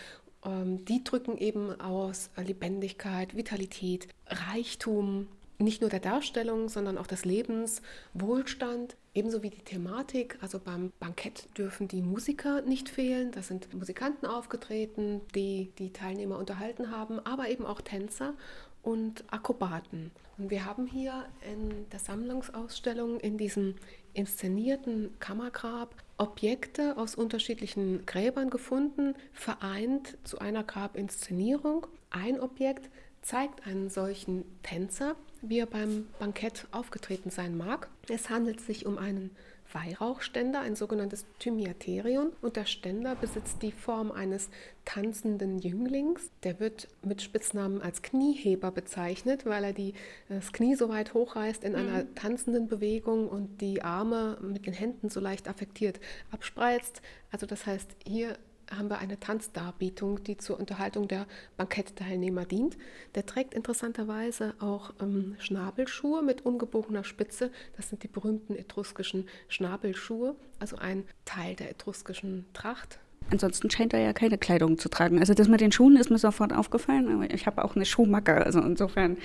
Ähm, 0.44 0.84
die 0.84 1.02
drücken 1.02 1.38
eben 1.38 1.80
aus 1.80 2.30
Lebendigkeit, 2.36 3.36
Vitalität, 3.36 4.08
Reichtum, 4.26 5.28
nicht 5.58 5.80
nur 5.80 5.90
der 5.90 6.00
Darstellung, 6.00 6.68
sondern 6.68 6.98
auch 6.98 7.06
des 7.06 7.24
Lebens, 7.24 7.82
Wohlstand, 8.14 8.96
ebenso 9.14 9.42
wie 9.42 9.50
die 9.50 9.62
Thematik. 9.62 10.38
Also 10.40 10.58
beim 10.58 10.92
Bankett 10.98 11.48
dürfen 11.56 11.88
die 11.88 12.02
Musiker 12.02 12.62
nicht 12.62 12.88
fehlen. 12.88 13.30
Da 13.32 13.42
sind 13.42 13.72
Musikanten 13.74 14.26
aufgetreten, 14.26 15.20
die 15.34 15.72
die 15.78 15.92
Teilnehmer 15.92 16.38
unterhalten 16.38 16.90
haben, 16.90 17.18
aber 17.20 17.48
eben 17.48 17.64
auch 17.64 17.80
Tänzer 17.80 18.34
und 18.82 19.24
Akrobaten. 19.32 20.12
Und 20.38 20.50
wir 20.50 20.64
haben 20.64 20.86
hier 20.86 21.24
in 21.50 21.88
der 21.90 21.98
Sammlungsausstellung 21.98 23.18
in 23.20 23.38
diesem 23.38 23.74
inszenierten 24.12 25.18
Kammergrab 25.18 25.94
Objekte 26.18 26.96
aus 26.96 27.14
unterschiedlichen 27.14 28.06
Gräbern 28.06 28.48
gefunden, 28.48 29.14
vereint 29.32 30.16
zu 30.24 30.38
einer 30.38 30.62
Grabinszenierung. 30.62 31.86
Ein 32.10 32.40
Objekt 32.40 32.88
zeigt 33.22 33.66
einen 33.66 33.90
solchen 33.90 34.44
Tänzer, 34.62 35.16
wie 35.48 35.58
er 35.60 35.66
beim 35.66 36.06
Bankett 36.18 36.66
aufgetreten 36.70 37.30
sein 37.30 37.56
mag. 37.56 37.88
Es 38.08 38.30
handelt 38.30 38.60
sich 38.60 38.86
um 38.86 38.98
einen 38.98 39.30
Weihrauchständer, 39.72 40.60
ein 40.60 40.76
sogenanntes 40.76 41.26
Thymiaterion. 41.38 42.32
Und 42.40 42.56
der 42.56 42.66
Ständer 42.66 43.14
besitzt 43.14 43.62
die 43.62 43.72
Form 43.72 44.12
eines 44.12 44.48
tanzenden 44.84 45.58
Jünglings. 45.58 46.30
Der 46.44 46.60
wird 46.60 46.88
mit 47.02 47.22
Spitznamen 47.22 47.82
als 47.82 48.02
Knieheber 48.02 48.70
bezeichnet, 48.70 49.44
weil 49.44 49.64
er 49.64 49.72
die, 49.72 49.94
das 50.28 50.52
Knie 50.52 50.76
so 50.76 50.88
weit 50.88 51.14
hochreißt 51.14 51.64
in 51.64 51.74
einer 51.74 52.04
mhm. 52.04 52.14
tanzenden 52.14 52.68
Bewegung 52.68 53.28
und 53.28 53.60
die 53.60 53.82
Arme 53.82 54.38
mit 54.40 54.66
den 54.66 54.74
Händen 54.74 55.10
so 55.10 55.20
leicht 55.20 55.48
affektiert 55.48 56.00
abspreizt. 56.30 57.02
Also 57.30 57.46
das 57.46 57.66
heißt, 57.66 57.96
hier 58.06 58.38
haben 58.70 58.88
wir 58.88 58.98
eine 58.98 59.18
Tanzdarbietung, 59.20 60.22
die 60.24 60.36
zur 60.36 60.58
Unterhaltung 60.58 61.08
der 61.08 61.26
Bankettteilnehmer 61.56 62.44
dient. 62.44 62.76
Der 63.14 63.26
trägt 63.26 63.54
interessanterweise 63.54 64.54
auch 64.60 64.92
ähm, 65.00 65.36
Schnabelschuhe 65.38 66.22
mit 66.22 66.44
ungebogener 66.44 67.04
Spitze. 67.04 67.50
Das 67.76 67.88
sind 67.88 68.02
die 68.02 68.08
berühmten 68.08 68.56
etruskischen 68.56 69.28
Schnabelschuhe, 69.48 70.36
also 70.58 70.76
ein 70.76 71.04
Teil 71.24 71.54
der 71.56 71.70
etruskischen 71.70 72.46
Tracht. 72.52 72.98
Ansonsten 73.30 73.70
scheint 73.70 73.92
er 73.92 74.00
ja 74.00 74.12
keine 74.12 74.38
Kleidung 74.38 74.78
zu 74.78 74.88
tragen. 74.88 75.18
Also 75.18 75.34
das 75.34 75.48
mit 75.48 75.60
den 75.60 75.72
Schuhen 75.72 75.96
ist 75.96 76.10
mir 76.10 76.18
sofort 76.18 76.52
aufgefallen, 76.52 77.08
aber 77.08 77.32
ich 77.32 77.46
habe 77.46 77.64
auch 77.64 77.74
eine 77.74 77.84
Schuhmacke, 77.84 78.34
also 78.44 78.60
insofern. 78.60 79.18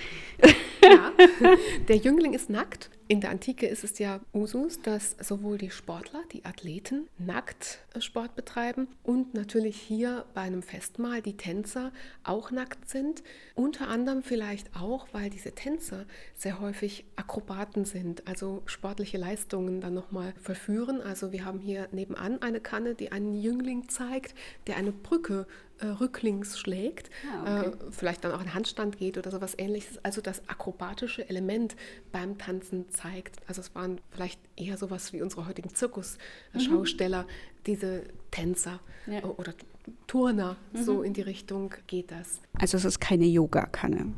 Ja, 0.82 1.12
der 1.88 1.96
Jüngling 1.96 2.32
ist 2.32 2.50
nackt 2.50 2.90
in 3.08 3.20
der 3.20 3.30
Antike 3.30 3.66
ist 3.66 3.84
es 3.84 3.98
ja 3.98 4.20
Usus, 4.32 4.80
dass 4.80 5.16
sowohl 5.20 5.58
die 5.58 5.70
Sportler, 5.70 6.22
die 6.32 6.44
Athleten, 6.44 7.08
nackt 7.18 7.78
äh, 7.94 8.00
Sport 8.00 8.34
betreiben 8.36 8.88
und 9.02 9.34
natürlich 9.34 9.76
hier 9.76 10.24
bei 10.34 10.42
einem 10.42 10.62
Festmahl 10.62 11.22
die 11.22 11.36
Tänzer 11.36 11.92
auch 12.24 12.50
nackt 12.50 12.88
sind. 12.88 13.22
Unter 13.54 13.88
anderem 13.88 14.22
vielleicht 14.22 14.74
auch, 14.76 15.08
weil 15.12 15.30
diese 15.30 15.52
Tänzer 15.52 16.06
sehr 16.34 16.60
häufig 16.60 17.04
Akrobaten 17.16 17.84
sind, 17.84 18.26
also 18.26 18.62
sportliche 18.66 19.18
Leistungen 19.18 19.80
dann 19.80 19.94
nochmal 19.94 20.34
vollführen. 20.40 21.00
Also 21.00 21.32
wir 21.32 21.44
haben 21.44 21.58
hier 21.58 21.88
nebenan 21.92 22.40
eine 22.40 22.60
Kanne, 22.60 22.94
die 22.94 23.12
einen 23.12 23.34
Jüngling 23.34 23.88
zeigt, 23.88 24.34
der 24.66 24.76
eine 24.76 24.92
Brücke 24.92 25.46
äh, 25.82 25.86
rücklings 25.86 26.58
schlägt, 26.58 27.10
ah, 27.44 27.60
okay. 27.60 27.68
äh, 27.68 27.72
vielleicht 27.90 28.24
dann 28.24 28.32
auch 28.32 28.40
in 28.40 28.54
Handstand 28.54 28.98
geht 28.98 29.18
oder 29.18 29.30
sowas 29.30 29.54
ähnliches. 29.58 29.98
Also 30.04 30.20
das 30.20 30.48
akrobatische 30.48 31.28
Element 31.28 31.76
beim 32.12 32.38
Tanzen 32.38 32.88
zeigt. 32.88 33.36
Also 33.48 33.60
es 33.60 33.74
waren 33.74 34.00
vielleicht 34.10 34.40
eher 34.56 34.76
sowas 34.76 35.12
wie 35.12 35.22
unsere 35.22 35.46
heutigen 35.46 35.74
Zirkusschausteller, 35.74 37.24
mhm. 37.24 37.26
diese 37.66 38.04
Tänzer 38.30 38.80
ja. 39.06 39.24
oder 39.24 39.54
Turner, 40.06 40.56
mhm. 40.72 40.82
so 40.84 41.02
in 41.02 41.12
die 41.14 41.22
Richtung 41.22 41.74
geht 41.88 42.12
das. 42.12 42.40
Also 42.58 42.76
es 42.76 42.84
ist 42.84 43.00
keine 43.00 43.26
Yoga-Kanne. 43.26 44.12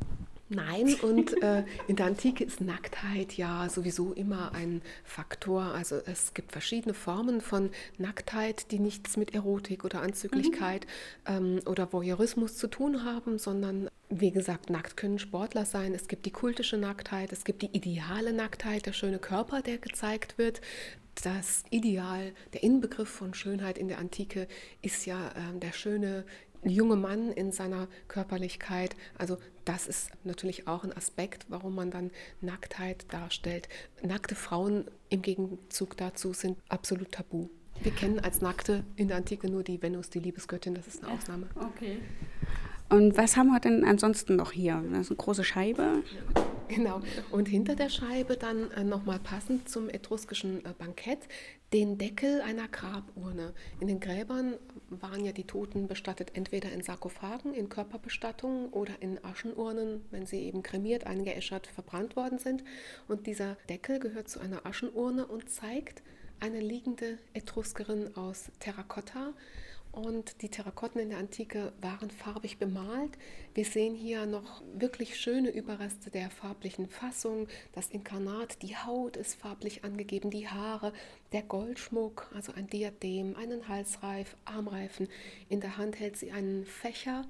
Nein, 0.50 0.94
und 1.00 1.42
äh, 1.42 1.64
in 1.88 1.96
der 1.96 2.06
Antike 2.06 2.44
ist 2.44 2.60
Nacktheit 2.60 3.32
ja 3.34 3.68
sowieso 3.70 4.12
immer 4.12 4.52
ein 4.52 4.82
Faktor. 5.02 5.62
Also 5.62 5.96
es 6.04 6.34
gibt 6.34 6.52
verschiedene 6.52 6.92
Formen 6.92 7.40
von 7.40 7.70
Nacktheit, 7.96 8.70
die 8.70 8.78
nichts 8.78 9.16
mit 9.16 9.34
Erotik 9.34 9.84
oder 9.84 10.02
Anzüglichkeit 10.02 10.86
mhm. 11.28 11.34
ähm, 11.56 11.60
oder 11.66 11.92
Voyeurismus 11.92 12.56
zu 12.56 12.66
tun 12.66 13.04
haben, 13.04 13.38
sondern 13.38 13.88
wie 14.10 14.32
gesagt, 14.32 14.68
nackt 14.68 14.98
können 14.98 15.18
Sportler 15.18 15.64
sein. 15.64 15.94
Es 15.94 16.08
gibt 16.08 16.26
die 16.26 16.30
kultische 16.30 16.76
Nacktheit, 16.76 17.32
es 17.32 17.44
gibt 17.44 17.62
die 17.62 17.74
ideale 17.74 18.32
Nacktheit, 18.34 18.84
der 18.84 18.92
schöne 18.92 19.18
Körper, 19.18 19.62
der 19.62 19.78
gezeigt 19.78 20.36
wird. 20.36 20.60
Das 21.22 21.64
Ideal, 21.70 22.32
der 22.52 22.62
Inbegriff 22.62 23.08
von 23.08 23.34
Schönheit 23.34 23.78
in 23.78 23.88
der 23.88 23.98
Antike 23.98 24.46
ist 24.82 25.06
ja 25.06 25.28
äh, 25.28 25.58
der 25.58 25.72
schöne 25.72 26.24
junge 26.64 26.96
Mann 26.96 27.30
in 27.32 27.52
seiner 27.52 27.88
Körperlichkeit. 28.08 28.96
Also 29.18 29.38
das 29.64 29.86
ist 29.86 30.10
natürlich 30.24 30.66
auch 30.68 30.84
ein 30.84 30.96
Aspekt, 30.96 31.46
warum 31.48 31.74
man 31.74 31.90
dann 31.90 32.10
Nacktheit 32.40 33.06
darstellt. 33.12 33.68
Nackte 34.02 34.34
Frauen 34.34 34.84
im 35.08 35.22
Gegenzug 35.22 35.96
dazu 35.96 36.32
sind 36.32 36.58
absolut 36.68 37.12
tabu. 37.12 37.48
Wir 37.82 37.92
kennen 37.92 38.20
als 38.20 38.40
Nackte 38.40 38.84
in 38.96 39.08
der 39.08 39.16
Antike 39.16 39.50
nur 39.50 39.62
die 39.62 39.82
Venus, 39.82 40.10
die 40.10 40.20
Liebesgöttin, 40.20 40.74
das 40.74 40.86
ist 40.86 41.02
eine 41.02 41.12
Ausnahme. 41.12 41.48
Okay. 41.56 41.98
Und 42.88 43.16
was 43.16 43.36
haben 43.36 43.48
wir 43.48 43.60
denn 43.60 43.84
ansonsten 43.84 44.36
noch 44.36 44.52
hier? 44.52 44.82
Das 44.90 45.00
ist 45.00 45.10
eine 45.10 45.16
große 45.16 45.44
Scheibe. 45.44 46.02
Genau. 46.68 47.00
Und 47.30 47.48
hinter 47.48 47.74
der 47.74 47.88
Scheibe 47.88 48.36
dann 48.36 48.70
äh, 48.72 48.84
nochmal 48.84 49.18
passend 49.18 49.68
zum 49.68 49.88
etruskischen 49.88 50.64
äh, 50.64 50.72
Bankett 50.76 51.20
den 51.72 51.98
Deckel 51.98 52.40
einer 52.40 52.68
Graburne. 52.68 53.52
In 53.80 53.88
den 53.88 54.00
Gräbern 54.00 54.54
waren 54.90 55.24
ja 55.24 55.32
die 55.32 55.44
Toten 55.44 55.88
bestattet 55.88 56.32
entweder 56.34 56.70
in 56.70 56.82
Sarkophagen, 56.82 57.52
in 57.52 57.68
Körperbestattungen 57.68 58.68
oder 58.68 58.94
in 59.00 59.22
Aschenurnen, 59.24 60.02
wenn 60.10 60.24
sie 60.24 60.44
eben 60.44 60.62
kremiert, 60.62 61.06
eingeäschert, 61.06 61.66
verbrannt 61.66 62.16
worden 62.16 62.38
sind. 62.38 62.62
Und 63.08 63.26
dieser 63.26 63.56
Deckel 63.68 63.98
gehört 63.98 64.28
zu 64.28 64.40
einer 64.40 64.64
Aschenurne 64.64 65.26
und 65.26 65.50
zeigt 65.50 66.02
eine 66.40 66.60
liegende 66.60 67.18
Etruskerin 67.32 68.16
aus 68.16 68.50
Terrakotta 68.60 69.32
und 69.94 70.42
die 70.42 70.48
Terrakotten 70.48 71.00
in 71.00 71.10
der 71.10 71.18
Antike 71.18 71.72
waren 71.80 72.10
farbig 72.10 72.58
bemalt. 72.58 73.16
Wir 73.54 73.64
sehen 73.64 73.94
hier 73.94 74.26
noch 74.26 74.62
wirklich 74.74 75.18
schöne 75.18 75.50
Überreste 75.50 76.10
der 76.10 76.30
farblichen 76.30 76.88
Fassung. 76.88 77.46
Das 77.72 77.90
Inkarnat, 77.90 78.62
die 78.62 78.76
Haut 78.76 79.16
ist 79.16 79.36
farblich 79.36 79.84
angegeben, 79.84 80.30
die 80.30 80.48
Haare, 80.48 80.92
der 81.32 81.42
Goldschmuck, 81.42 82.28
also 82.34 82.52
ein 82.52 82.66
Diadem, 82.66 83.36
einen 83.36 83.68
Halsreif, 83.68 84.36
Armreifen. 84.44 85.08
In 85.48 85.60
der 85.60 85.76
Hand 85.76 86.00
hält 86.00 86.16
sie 86.16 86.32
einen 86.32 86.64
Fächer, 86.64 87.24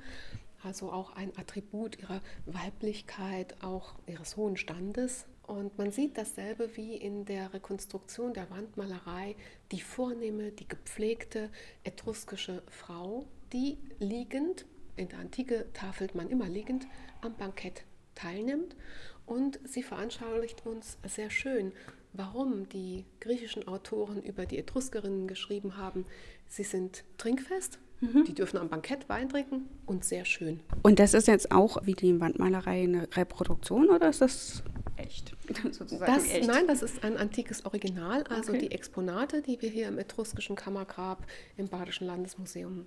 also 0.63 0.91
auch 0.91 1.15
ein 1.17 1.37
Attribut 1.37 1.99
ihrer 2.01 2.23
Weiblichkeit, 2.47 3.63
auch 3.63 3.95
ihres 4.07 4.37
hohen 4.37 4.57
Standes. 4.57 5.27
Und 5.47 5.77
man 5.77 5.91
sieht 5.91 6.17
dasselbe 6.17 6.75
wie 6.77 6.97
in 6.97 7.27
der 7.27 7.53
Rekonstruktion 7.53 8.33
der 8.33 8.51
Wandmalerei, 8.51 9.37
die 9.73 9.81
vornehme, 9.81 10.53
die 10.53 10.67
gepflegte 10.67 11.51
etruskische 11.83 12.63
Frau, 12.69 13.27
die 13.53 13.79
liegend, 13.99 14.65
in 14.97 15.09
der 15.09 15.19
Antike 15.19 15.67
tafelt 15.75 16.15
man 16.15 16.31
immer 16.31 16.49
liegend, 16.49 16.87
am 17.21 17.35
Bankett 17.37 17.85
teilnimmt. 18.15 18.75
Und 19.27 19.59
sie 19.65 19.83
veranschaulicht 19.83 20.67
uns 20.67 20.99
sehr 21.07 21.31
schön, 21.31 21.73
warum 22.13 22.69
die 22.69 23.05
griechischen 23.21 23.67
Autoren 23.67 24.23
über 24.23 24.47
die 24.47 24.59
Etruskerinnen 24.59 25.27
geschrieben 25.27 25.77
haben. 25.77 26.07
Sie 26.47 26.63
sind 26.63 27.05
trinkfest, 27.19 27.79
mhm. 28.01 28.25
die 28.25 28.35
dürfen 28.35 28.59
am 28.59 28.69
Bankett 28.69 29.09
Wein 29.09 29.29
trinken 29.29 29.69
und 29.87 30.05
sehr 30.05 30.25
schön. 30.25 30.61
Und 30.83 30.99
das 30.99 31.15
ist 31.15 31.27
jetzt 31.27 31.51
auch 31.51 31.85
wie 31.85 31.95
die 31.95 32.21
Wandmalerei 32.21 32.83
eine 32.83 33.09
Reproduktion 33.17 33.91
oder 33.91 34.11
ist 34.11 34.21
das 34.21 34.63
echt. 35.05 35.35
Sozusagen 35.73 36.13
das, 36.13 36.31
echt. 36.31 36.47
Nein, 36.47 36.67
das 36.67 36.83
ist 36.83 37.05
ein 37.05 37.17
antikes 37.17 37.65
Original. 37.65 38.25
Also 38.25 38.53
okay. 38.53 38.63
die 38.63 38.71
Exponate, 38.73 39.43
die 39.43 39.61
wir 39.63 39.69
hier 39.69 39.89
im 39.89 39.99
Etruskischen 39.99 40.57
Kammergrab 40.57 41.27
im 41.57 41.69
Badischen 41.69 42.07
Landesmuseum 42.07 42.87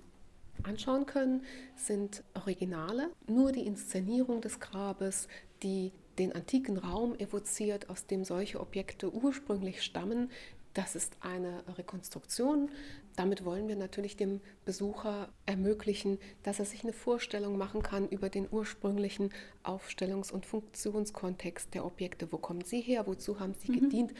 anschauen 0.64 1.06
können, 1.06 1.44
sind 1.76 2.22
Originale. 2.34 3.10
Nur 3.26 3.52
die 3.52 3.66
Inszenierung 3.66 4.40
des 4.40 4.60
Grabes, 4.60 5.28
die 5.62 5.92
den 6.18 6.32
antiken 6.32 6.78
Raum 6.78 7.14
evoziert, 7.18 7.88
aus 7.88 8.06
dem 8.06 8.24
solche 8.24 8.60
Objekte 8.60 9.12
ursprünglich 9.12 9.82
stammen, 9.82 10.30
das 10.78 10.94
ist 10.94 11.16
eine 11.20 11.64
Rekonstruktion. 11.76 12.70
Damit 13.16 13.44
wollen 13.44 13.66
wir 13.66 13.74
natürlich 13.74 14.16
dem 14.16 14.40
Besucher 14.64 15.28
ermöglichen, 15.44 16.20
dass 16.44 16.60
er 16.60 16.66
sich 16.66 16.84
eine 16.84 16.92
Vorstellung 16.92 17.58
machen 17.58 17.82
kann 17.82 18.08
über 18.08 18.28
den 18.28 18.46
ursprünglichen 18.48 19.30
Aufstellungs- 19.64 20.30
und 20.30 20.46
Funktionskontext 20.46 21.74
der 21.74 21.84
Objekte. 21.84 22.30
Wo 22.30 22.38
kommen 22.38 22.62
sie 22.62 22.80
her? 22.80 23.08
Wozu 23.08 23.40
haben 23.40 23.54
sie 23.54 23.72
mhm. 23.72 23.80
gedient? 23.80 24.14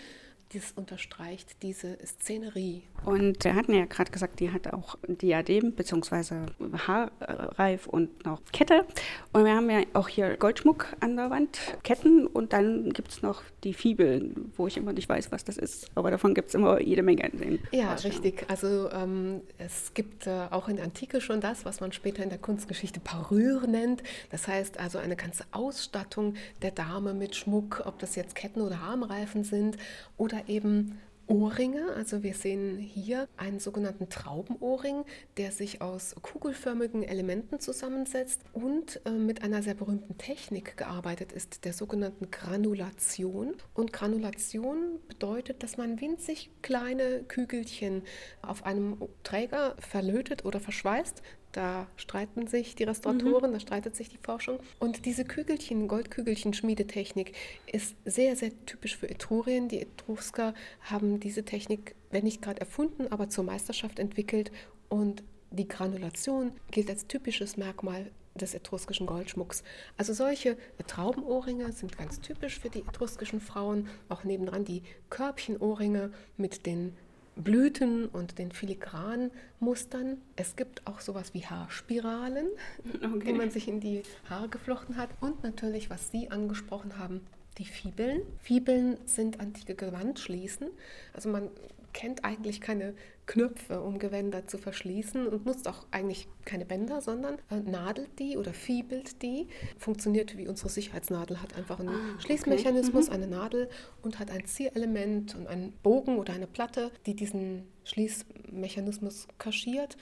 Das 0.55 0.73
unterstreicht 0.73 1.63
diese 1.63 1.99
Szenerie. 2.05 2.83
Und 3.05 3.45
wir 3.45 3.55
hatten 3.55 3.75
ja 3.75 3.85
gerade 3.85 4.11
gesagt, 4.11 4.41
die 4.41 4.51
hat 4.51 4.73
auch 4.73 4.97
Diadem 5.07 5.73
bzw. 5.73 6.47
Haarreif 6.87 7.87
und 7.87 8.25
noch 8.25 8.41
Kette. 8.53 8.87
Und 9.33 9.45
wir 9.45 9.55
haben 9.55 9.69
ja 9.69 9.83
auch 9.93 10.09
hier 10.09 10.37
Goldschmuck 10.37 10.87
an 11.01 11.17
der 11.17 11.31
Wand, 11.31 11.59
Ketten 11.83 12.27
und 12.27 12.53
dann 12.53 12.91
gibt 12.93 13.11
es 13.11 13.23
noch 13.23 13.43
die 13.63 13.75
Fibeln, 13.75 14.53
wo 14.57 14.67
ich 14.67 14.79
immer 14.79 14.93
nicht 14.93 15.09
weiß, 15.09 15.31
was 15.33 15.45
das 15.45 15.59
ist. 15.59 15.91
Aber 15.95 16.11
davon 16.11 16.35
gibt 16.35 16.49
es 16.49 16.55
immer 16.55 16.81
jede 16.81 17.03
Menge 17.03 17.29
in 17.29 17.39
den 17.39 17.59
Ja, 17.71 17.93
richtig. 17.95 18.47
Also 18.49 18.91
ähm, 18.91 19.43
es 19.59 19.93
gibt 19.93 20.27
äh, 20.27 20.47
auch 20.51 20.69
in 20.69 20.77
der 20.77 20.87
Antike 20.87 21.21
schon 21.21 21.41
das, 21.41 21.65
was 21.65 21.81
man 21.81 21.93
später 21.93 22.23
in 22.23 22.31
der 22.31 22.39
Kunstgeschichte 22.39 23.01
Parure 23.01 23.69
nennt. 23.69 24.03
Das 24.31 24.49
heißt 24.49 24.81
also 24.81 24.99
eine 24.99 25.17
ganze 25.17 25.45
Ausstattung 25.53 26.35
der 26.63 26.71
Dame 26.71 27.13
mit 27.13 27.37
Schmuck, 27.37 27.83
ob 27.85 27.99
das 27.99 28.17
jetzt 28.17 28.35
Ketten 28.35 28.63
oder 28.63 28.79
Armreifen 28.81 29.45
sind 29.45 29.77
oder 30.17 30.38
oder 30.39 30.49
eben 30.49 30.99
Ohrringe. 31.27 31.93
Also 31.95 32.23
wir 32.23 32.33
sehen 32.33 32.79
hier 32.79 33.29
einen 33.37 33.61
sogenannten 33.61 34.09
Traubenohrring, 34.09 35.05
der 35.37 35.53
sich 35.53 35.83
aus 35.83 36.15
kugelförmigen 36.23 37.03
Elementen 37.03 37.61
zusammensetzt 37.61 38.41
und 38.55 39.03
äh, 39.05 39.11
mit 39.11 39.43
einer 39.43 39.63
sehr 39.63 39.75
berühmten 39.75 40.17
Technik 40.17 40.79
gearbeitet 40.79 41.33
ist, 41.33 41.67
der 41.67 41.75
sogenannten 41.75 42.31
Granulation. 42.31 43.55
Und 43.75 43.93
Granulation 43.93 45.01
bedeutet, 45.07 45.63
dass 45.63 45.77
man 45.77 46.01
winzig 46.01 46.51
kleine 46.63 47.25
Kügelchen 47.25 48.03
auf 48.41 48.65
einem 48.65 48.97
Träger 49.23 49.77
verlötet 49.81 50.47
oder 50.47 50.61
verschweißt, 50.61 51.23
da 51.59 51.89
streiten 51.97 52.47
sich 52.47 52.77
die 52.77 52.85
Restauratoren, 52.85 53.51
mhm. 53.51 53.55
da 53.55 53.59
streitet 53.61 53.97
sich 53.97 54.09
die 54.09 54.19
Forschung. 54.19 54.61
Und 54.79 55.07
diese 55.07 55.25
Kügelchen, 55.25 55.89
Goldkügelchen-Schmiedetechnik 55.89 57.33
ist 57.67 57.97
sehr, 58.05 58.37
sehr 58.37 58.53
typisch 58.65 58.97
für 58.97 59.11
Etrurien. 59.11 59.69
Die 59.69 59.81
Etrusker 59.81 60.55
haben 60.83 61.19
diese 61.19 61.45
Technik, 61.45 61.97
wenn 62.13 62.23
nicht 62.23 62.43
gerade 62.43 62.61
erfunden, 62.61 63.09
aber 63.09 63.29
zur 63.29 63.43
Meisterschaft 63.43 63.99
entwickelt. 63.99 64.53
Und 64.89 65.25
die 65.51 65.67
Granulation 65.67 66.53
gilt 66.71 66.91
als 66.91 67.09
typisches 67.09 67.57
Merkmal 67.57 68.13
des 68.35 68.55
etruskischen 68.55 69.09
Goldschmucks. 69.09 69.65
Also 69.97 70.13
solche 70.13 70.57
Traubenohrringe 70.87 71.73
sind 71.73 71.99
ganz 71.99 72.21
typisch 72.21 72.61
für 72.61 72.71
die 72.71 72.85
etruskischen 72.87 73.41
Frauen. 73.41 73.89
Auch 74.09 74.23
nebendran 74.23 74.65
die 74.65 74.85
Körbchenohrringe 75.11 76.13
mit 76.37 76.67
den 76.67 76.97
Blüten 77.39 78.07
und 78.07 78.39
den 78.39 78.53
filigranen 78.53 79.31
Mustern. 79.61 80.19
Es 80.37 80.57
gibt 80.57 80.87
auch 80.87 81.01
sowas 81.01 81.35
wie 81.35 81.47
Haarspiralen, 81.47 82.49
okay. 82.95 83.27
die 83.27 83.33
man 83.33 83.51
sich 83.51 83.69
in 83.69 83.81
die 83.81 84.03
Haare 84.29 84.49
geflochten 84.49 84.97
hat. 84.97 85.11
Und 85.21 85.43
natürlich, 85.43 85.89
was 85.91 86.11
Sie 86.11 86.31
angesprochen 86.31 86.99
haben, 86.99 87.21
die 87.59 87.65
Fibeln. 87.65 88.23
Fibeln 88.39 88.99
sind 89.05 89.41
antike 89.41 89.75
Gewandschließen. 89.75 90.69
Also 91.13 91.29
man 91.29 91.51
kennt 91.93 92.25
eigentlich 92.25 92.61
keine 92.61 92.95
Knöpfe, 93.27 93.83
um 93.83 93.99
Gewänder 93.99 94.47
zu 94.47 94.59
verschließen 94.59 95.27
und 95.27 95.45
nutzt 95.45 95.69
auch 95.69 95.85
eigentlich 95.91 96.29
keine 96.45 96.65
Bänder, 96.65 97.01
sondern 97.01 97.37
äh, 97.51 97.61
nadelt 97.61 98.19
die 98.19 98.37
oder 98.37 98.53
fiebelt 98.53 99.23
die. 99.23 99.49
Funktioniert 99.79 100.37
wie 100.37 100.49
unsere 100.49 100.69
Sicherheitsnadel, 100.69 101.43
hat 101.43 101.55
einfach 101.55 101.79
einen 101.79 101.91
ah, 101.91 102.21
Schließmechanismus, 102.21 103.09
okay. 103.09 103.19
mhm. 103.19 103.25
eine 103.25 103.37
Nadel 103.37 103.69
und 104.03 104.19
hat 104.19 104.31
ein 104.31 104.47
Zierelement 104.47 105.35
und 105.35 105.47
einen 105.47 105.73
Bogen 105.83 106.19
oder 106.19 106.33
eine 106.33 106.47
Platte, 106.47 106.91
die 107.07 107.15
diesen 107.15 107.67
Schließmechanismus 107.85 109.29
kaschiert 109.39 109.97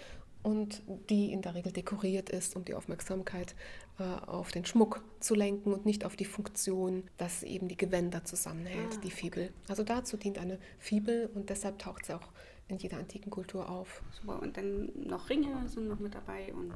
und 0.46 0.82
die 1.10 1.32
in 1.32 1.42
der 1.42 1.56
Regel 1.56 1.72
dekoriert 1.72 2.30
ist, 2.30 2.54
um 2.54 2.64
die 2.64 2.74
Aufmerksamkeit 2.74 3.56
auf 3.98 4.50
den 4.50 4.64
Schmuck 4.64 5.02
zu 5.20 5.34
lenken 5.34 5.72
und 5.72 5.86
nicht 5.86 6.04
auf 6.04 6.16
die 6.16 6.24
Funktion, 6.24 7.04
dass 7.16 7.42
eben 7.42 7.68
die 7.68 7.76
Gewänder 7.76 8.24
zusammenhält, 8.24 8.94
ah. 8.96 9.00
die 9.02 9.10
Fibel. 9.10 9.52
Also 9.68 9.84
dazu 9.84 10.16
dient 10.16 10.38
eine 10.38 10.58
Fibel 10.78 11.30
und 11.34 11.48
deshalb 11.48 11.78
taucht 11.78 12.06
sie 12.06 12.14
auch 12.14 12.28
in 12.68 12.78
jeder 12.78 12.98
antiken 12.98 13.30
Kultur 13.30 13.68
auf. 13.70 14.02
Super. 14.20 14.42
Und 14.42 14.56
dann 14.56 14.90
noch 14.94 15.30
Ringe 15.30 15.68
sind 15.68 15.88
noch 15.88 15.98
mit 15.98 16.14
dabei 16.14 16.52
und 16.52 16.72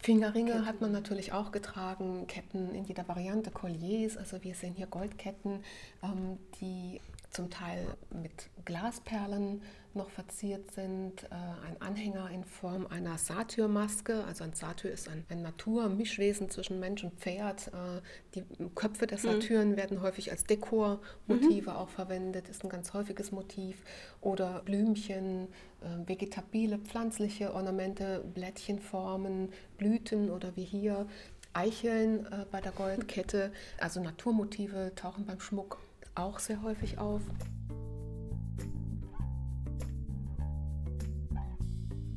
Fingerringe 0.00 0.52
Ketten. 0.52 0.66
hat 0.66 0.80
man 0.80 0.90
natürlich 0.90 1.32
auch 1.32 1.52
getragen, 1.52 2.26
Ketten 2.26 2.74
in 2.74 2.84
jeder 2.84 3.06
Variante, 3.06 3.52
Colliers, 3.52 4.16
also 4.16 4.42
wir 4.42 4.54
sehen 4.54 4.74
hier 4.74 4.88
Goldketten, 4.88 5.62
ähm, 6.02 6.38
die 6.60 7.00
zum 7.30 7.50
Teil 7.50 7.86
mit 8.10 8.48
Glasperlen 8.64 9.62
noch 9.94 10.10
verziert 10.10 10.70
sind, 10.72 11.24
äh, 11.24 11.66
ein 11.66 11.80
Anhänger 11.80 12.30
in 12.30 12.44
Form 12.44 12.86
einer 12.86 13.18
Satyrmaske. 13.18 14.24
Also 14.24 14.44
ein 14.44 14.54
Satyr 14.54 14.90
ist 14.90 15.08
ein, 15.08 15.24
ein 15.28 15.42
Naturmischwesen 15.42 16.50
zwischen 16.50 16.80
Mensch 16.80 17.04
und 17.04 17.14
Pferd. 17.14 17.68
Äh, 17.68 18.00
die 18.34 18.44
Köpfe 18.74 19.06
der 19.06 19.18
mhm. 19.18 19.22
Satyren 19.22 19.70
mhm. 19.70 19.76
werden 19.76 20.02
häufig 20.02 20.30
als 20.30 20.44
Dekormotive 20.44 21.70
mhm. 21.70 21.76
auch 21.76 21.88
verwendet, 21.88 22.48
ist 22.48 22.64
ein 22.64 22.68
ganz 22.70 22.92
häufiges 22.94 23.32
Motiv. 23.32 23.82
Oder 24.20 24.62
Blümchen, 24.64 25.48
äh, 25.80 26.08
vegetabile, 26.08 26.78
pflanzliche 26.78 27.54
Ornamente, 27.54 28.24
Blättchenformen, 28.34 29.52
Blüten 29.78 30.30
oder 30.30 30.56
wie 30.56 30.64
hier 30.64 31.06
Eicheln 31.52 32.26
äh, 32.26 32.46
bei 32.50 32.60
der 32.60 32.72
Goldkette. 32.72 33.52
Also 33.78 34.00
Naturmotive 34.00 34.92
tauchen 34.94 35.26
beim 35.26 35.40
Schmuck 35.40 35.78
auch 36.14 36.38
sehr 36.38 36.62
häufig 36.62 36.98
auf. 36.98 37.22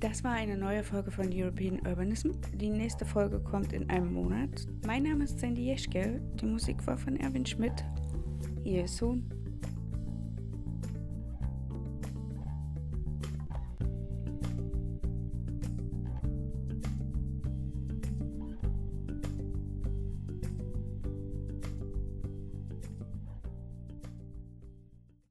Das 0.07 0.23
war 0.23 0.33
eine 0.33 0.55
neue 0.55 0.83
Folge 0.83 1.09
von 1.09 1.31
European 1.33 1.79
Urbanism. 1.83 2.29
Die 2.53 2.69
nächste 2.69 3.05
Folge 3.05 3.39
kommt 3.39 3.73
in 3.73 3.89
einem 3.89 4.13
Monat. 4.13 4.67
Mein 4.85 5.01
Name 5.01 5.23
ist 5.23 5.39
Sandy 5.39 5.63
Jeschke. 5.65 6.21
Die 6.39 6.45
Musik 6.45 6.85
war 6.85 6.95
von 6.95 7.15
Erwin 7.15 7.43
Schmidt. 7.43 7.83
Ihr 8.63 8.87
Sohn. 8.87 9.27